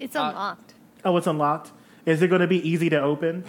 [0.00, 0.74] it's Uh, unlocked.
[1.04, 1.72] Oh, it's unlocked.
[2.06, 3.44] Is it going to be easy to open?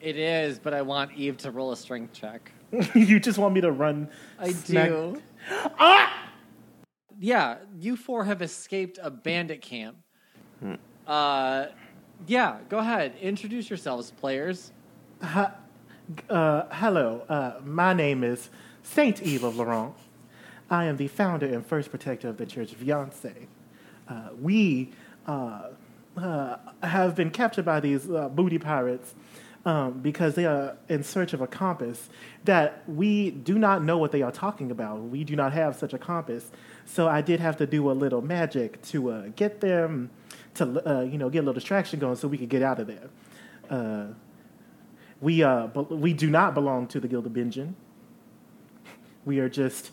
[0.00, 2.52] It is, but I want Eve to roll a strength check.
[2.94, 4.08] you just want me to run?
[4.38, 5.22] I smack- do.
[7.18, 9.96] Yeah, you four have escaped a bandit camp.
[11.06, 11.66] Uh,
[12.26, 13.14] yeah, go ahead.
[13.20, 14.72] Introduce yourselves, players.
[15.22, 15.48] Uh,
[16.72, 18.48] hello, uh, my name is
[18.82, 19.94] Saint Eve of Laurent.
[20.70, 23.46] I am the founder and first protector of the Church of Yonsei.
[24.08, 24.92] Uh, we
[26.16, 29.14] uh, have been captured by these uh, booty pirates
[29.64, 32.08] um, because they are in search of a compass
[32.44, 35.00] that we do not know what they are talking about.
[35.02, 36.50] We do not have such a compass.
[36.86, 40.10] So I did have to do a little magic to uh, get them
[40.54, 42.86] to, uh, you know, get a little distraction going so we could get out of
[42.86, 43.10] there.
[43.68, 44.06] Uh,
[45.20, 47.74] we, uh, be- we do not belong to the Guild of Benjen.
[49.24, 49.90] We are just,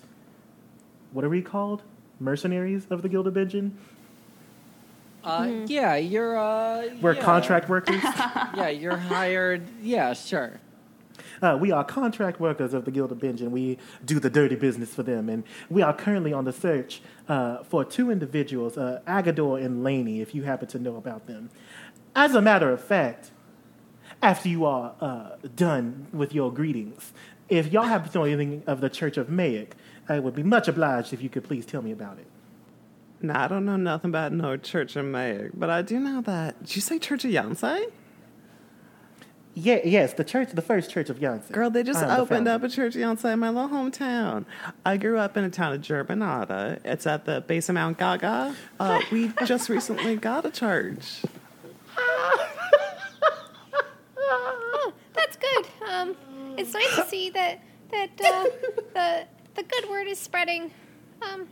[1.11, 1.83] what are we called?
[2.19, 3.71] Mercenaries of the Guild of Benjen?
[5.27, 6.37] Uh, Yeah, you're.
[6.37, 7.21] Uh, We're yeah.
[7.21, 8.01] contract workers.
[8.55, 9.63] Yeah, you're hired.
[9.81, 10.59] Yeah, sure.
[11.41, 13.51] Uh, we are contract workers of the Guild of Benjen.
[13.51, 15.29] We do the dirty business for them.
[15.29, 20.21] And we are currently on the search uh, for two individuals, uh, Agador and Laney,
[20.21, 21.49] if you happen to know about them.
[22.15, 23.31] As a matter of fact,
[24.21, 27.13] after you are uh, done with your greetings,
[27.49, 29.73] if y'all happen to know anything of the Church of Mayak,
[30.09, 32.27] I would be much obliged if you could please tell me about it.
[33.21, 36.59] Nah, I don't know nothing about no Church of Mayak, but I do know that.
[36.63, 37.91] Did you say Church of Yansai?
[39.59, 41.51] Yeah, yes, the church, the first church of Yonsei.
[41.51, 43.69] Girl, they just I am the opened up a church of Yancey in my little
[43.69, 44.45] hometown.
[44.85, 46.79] I grew up in a town of Germanata.
[46.85, 48.55] It's at the base of Mount Gaga.
[48.79, 51.23] Uh, we just recently got a church.
[54.29, 55.65] Oh, that's good.
[55.89, 56.15] Um,
[56.55, 57.59] it's nice to see that
[57.89, 58.43] that uh,
[58.93, 60.69] the the good word is spreading.
[61.23, 61.47] Um,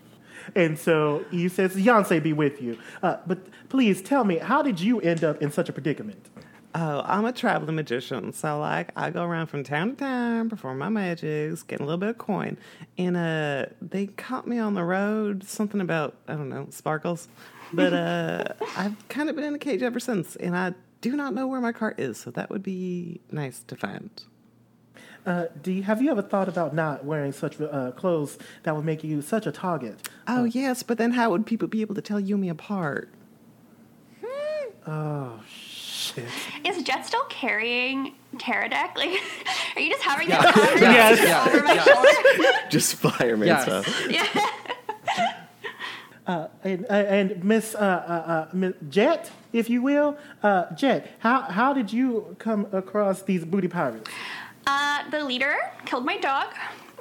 [0.55, 2.77] And so Eve says, Yonsei be with you.
[3.01, 3.39] Uh, but
[3.69, 6.29] please tell me, how did you end up in such a predicament?
[6.77, 8.33] Oh, I'm a traveling magician.
[8.33, 11.97] So, like, I go around from town to town, perform my magics, get a little
[11.97, 12.57] bit of coin.
[12.97, 17.29] And uh, they caught me on the road, something about, I don't know, sparkles.
[17.71, 18.43] But uh,
[18.77, 20.35] I've kind of been in a cage ever since.
[20.35, 22.17] And I do not know where my cart is.
[22.17, 24.11] So, that would be nice to find.
[25.25, 28.85] Uh, do you, have you ever thought about not wearing such uh, clothes that would
[28.85, 30.07] make you such a target?
[30.27, 33.09] Oh, yes, but then how would people be able to tell Yumi apart?
[34.87, 36.25] Oh, shit.
[36.63, 38.95] Is Jet still carrying Teradek?
[38.95, 39.19] Like,
[39.75, 40.43] are you just having Yeah.
[40.43, 41.19] that conversation Yes.
[41.19, 41.47] Yes.
[41.47, 41.87] over my Yes.
[41.87, 42.49] shoulder?
[42.69, 43.63] Just fireman Yes.
[43.63, 44.07] stuff.
[44.09, 44.27] Yeah.
[46.27, 51.41] Uh, and uh, and Miss uh, uh, uh, Jet, if you will, uh, Jet, how
[51.41, 54.09] how did you come across these booty pirates?
[54.67, 55.55] Uh, the leader
[55.85, 56.47] killed my dog.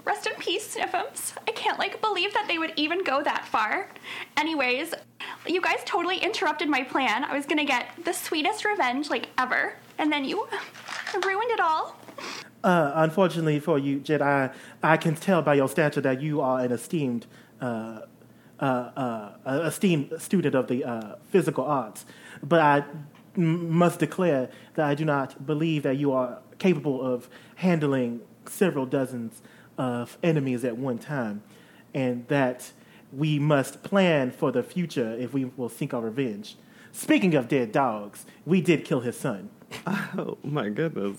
[0.04, 1.32] Rest in peace, Sniffums.
[1.48, 3.88] I can't like believe that they would even go that far.
[4.36, 4.92] Anyways,
[5.46, 7.24] you guys totally interrupted my plan.
[7.24, 10.46] I was gonna get the sweetest revenge like ever, and then you
[11.24, 11.96] ruined it all.
[12.62, 16.72] Uh, unfortunately for you, Jet, I can tell by your stature that you are an
[16.72, 17.26] esteemed.
[17.60, 18.00] Uh,
[18.60, 22.06] uh, uh, esteemed student of the uh, physical arts,
[22.42, 22.84] but I
[23.36, 28.86] m- must declare that I do not believe that you are capable of handling several
[28.86, 29.42] dozens
[29.78, 31.42] of enemies at one time,
[31.94, 32.72] and that
[33.12, 36.56] we must plan for the future if we will seek our revenge.
[36.92, 39.50] Speaking of dead dogs, we did kill his son.
[40.16, 41.18] Oh, my goodness.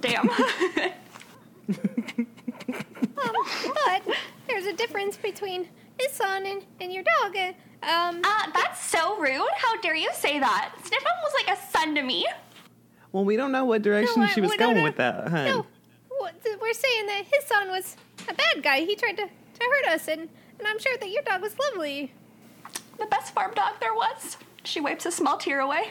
[0.00, 0.26] Damn.
[1.66, 1.74] but
[4.48, 5.68] there's a difference between
[5.98, 7.36] his son and, and your dog.
[7.36, 9.40] Uh, Um, uh, that's so rude.
[9.56, 10.74] How dare you say that?
[10.82, 12.26] Sniffum was like a son to me.
[13.12, 15.44] Well, we don't know what direction No, she was well, going no, with that, huh?
[15.44, 15.66] no,
[16.60, 17.96] we're saying that his son was
[18.28, 18.80] a bad guy.
[18.80, 22.12] He tried to, to hurt us, and, and I'm sure that your dog was lovely.
[22.98, 24.36] The best farm dog there was.
[24.62, 25.88] She wipes a small tear away.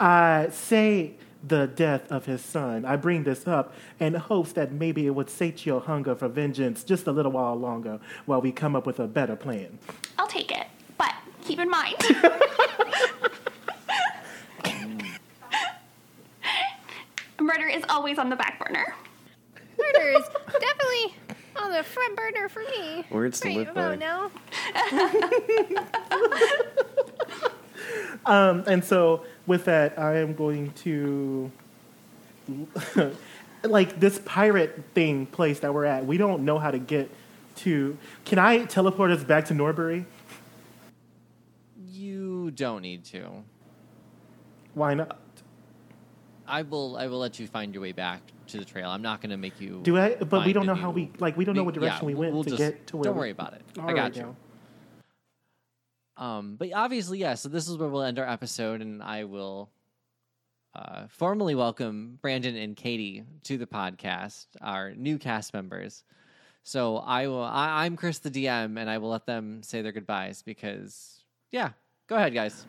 [0.00, 1.14] I say
[1.46, 2.84] the death of his son.
[2.84, 6.84] I bring this up in hopes that maybe it would sate your hunger for vengeance
[6.84, 9.78] just a little while longer while we come up with a better plan.
[10.18, 10.66] I'll take it.
[10.98, 11.14] But
[11.44, 11.96] keep in mind.
[17.62, 18.94] Murder is always on the back burner.
[19.78, 20.24] Murder is
[20.60, 21.14] definitely
[21.56, 23.04] on the front burner for me.
[23.08, 24.04] Words to right live about by.
[24.04, 24.30] now.
[28.24, 31.50] Um, and so, with that, I am going to.
[33.64, 37.10] like this pirate thing place that we're at, we don't know how to get
[37.56, 37.98] to.
[38.24, 40.06] Can I teleport us back to Norbury?
[41.90, 43.28] You don't need to.
[44.74, 45.21] Why not?
[46.46, 46.96] I will.
[46.96, 48.90] I will let you find your way back to the trail.
[48.90, 49.80] I'm not going to make you.
[49.82, 50.14] Do I?
[50.16, 51.36] But we don't know how we like.
[51.36, 53.04] We don't know what direction we we'll- went we'll to just- get to where.
[53.04, 53.62] Don't we- worry about it.
[53.78, 54.22] I got right, you.
[54.22, 54.36] now.
[56.24, 57.34] Um, but obviously, yeah.
[57.34, 59.70] So this is where we'll end our episode, and I will
[60.74, 66.04] uh, formally welcome Brandon and Katie to the podcast, our new cast members.
[66.64, 67.42] So I will.
[67.42, 71.70] I, I'm Chris, the DM, and I will let them say their goodbyes because, yeah.
[72.08, 72.66] Go ahead, guys.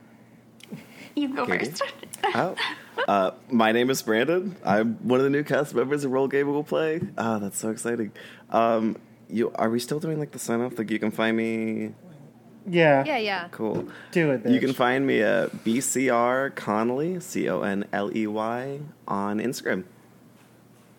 [1.16, 1.66] You go Katie?
[1.66, 1.82] first.
[2.36, 2.56] Oh.
[3.08, 4.56] Uh, my name is Brandon.
[4.64, 7.02] I'm one of the new cast members of Roll Gay Role Play.
[7.18, 8.12] Ah, that's so exciting.
[8.50, 8.98] Um,
[9.30, 10.78] you are we still doing like the sign off?
[10.78, 11.92] Like you can find me.
[12.66, 13.04] Yeah.
[13.06, 13.48] Yeah, yeah.
[13.52, 13.90] Cool.
[14.12, 14.46] Do it.
[14.48, 19.84] You can find me at BCR Conley, C O N L E Y, on Instagram.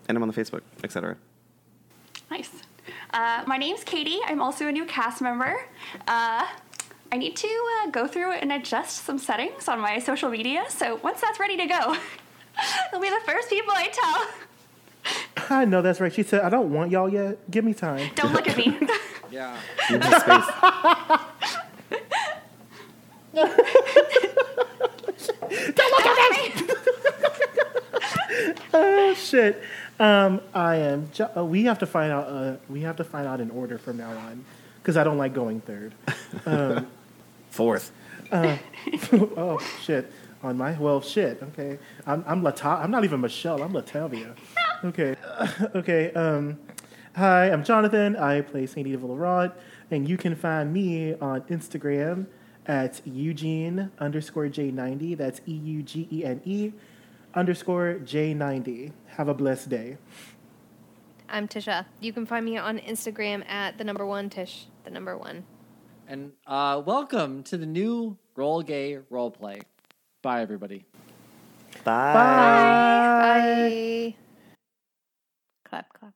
[0.06, 1.16] And I'm on the Facebook, etc.
[2.30, 2.50] nice.
[3.14, 4.18] Uh, my name's Katie.
[4.26, 5.56] I'm also a new cast member.
[6.06, 6.44] Uh,
[7.14, 7.48] I need to
[7.84, 10.64] uh, go through and adjust some settings on my social media.
[10.68, 11.96] So once that's ready to go,
[12.90, 14.26] they'll be the first people I tell.
[15.48, 16.12] I know that's right.
[16.12, 17.48] She said, "I don't want y'all yet.
[17.52, 18.76] Give me time." Don't look at me.
[19.30, 19.56] Yeah.
[19.90, 20.44] You need space.
[28.72, 29.62] Oh shit.
[30.00, 31.10] Um, I am.
[31.12, 32.26] Ju- uh, we have to find out.
[32.28, 34.44] Uh, we have to find out in order from now on,
[34.82, 35.92] because I don't like going third.
[37.54, 37.92] Fourth.
[38.32, 40.10] oh shit.
[40.42, 41.40] On my well, shit.
[41.40, 41.78] Okay.
[42.04, 43.62] I'm I'm Lata- I'm not even Michelle.
[43.62, 44.34] I'm Latavia.
[44.82, 45.14] Okay.
[45.76, 46.12] okay.
[46.14, 46.58] Um,
[47.14, 48.16] hi, I'm Jonathan.
[48.16, 49.52] I play Saint Edith Rod,
[49.92, 52.26] and you can find me on Instagram
[52.66, 55.16] at Eugene underscore J90.
[55.16, 56.72] That's E U G E N E.
[57.36, 58.90] underscore J90.
[59.16, 59.98] Have a blessed day.
[61.28, 61.86] I'm Tisha.
[62.00, 65.44] You can find me on Instagram at the number one Tish, the number one.
[66.06, 69.60] And uh, welcome to the new Roll Gay role play.
[70.22, 70.84] Bye, everybody.
[71.82, 72.12] Bye.
[72.12, 73.20] Bye.
[73.20, 74.14] Bye.
[75.64, 76.12] Clap, clap.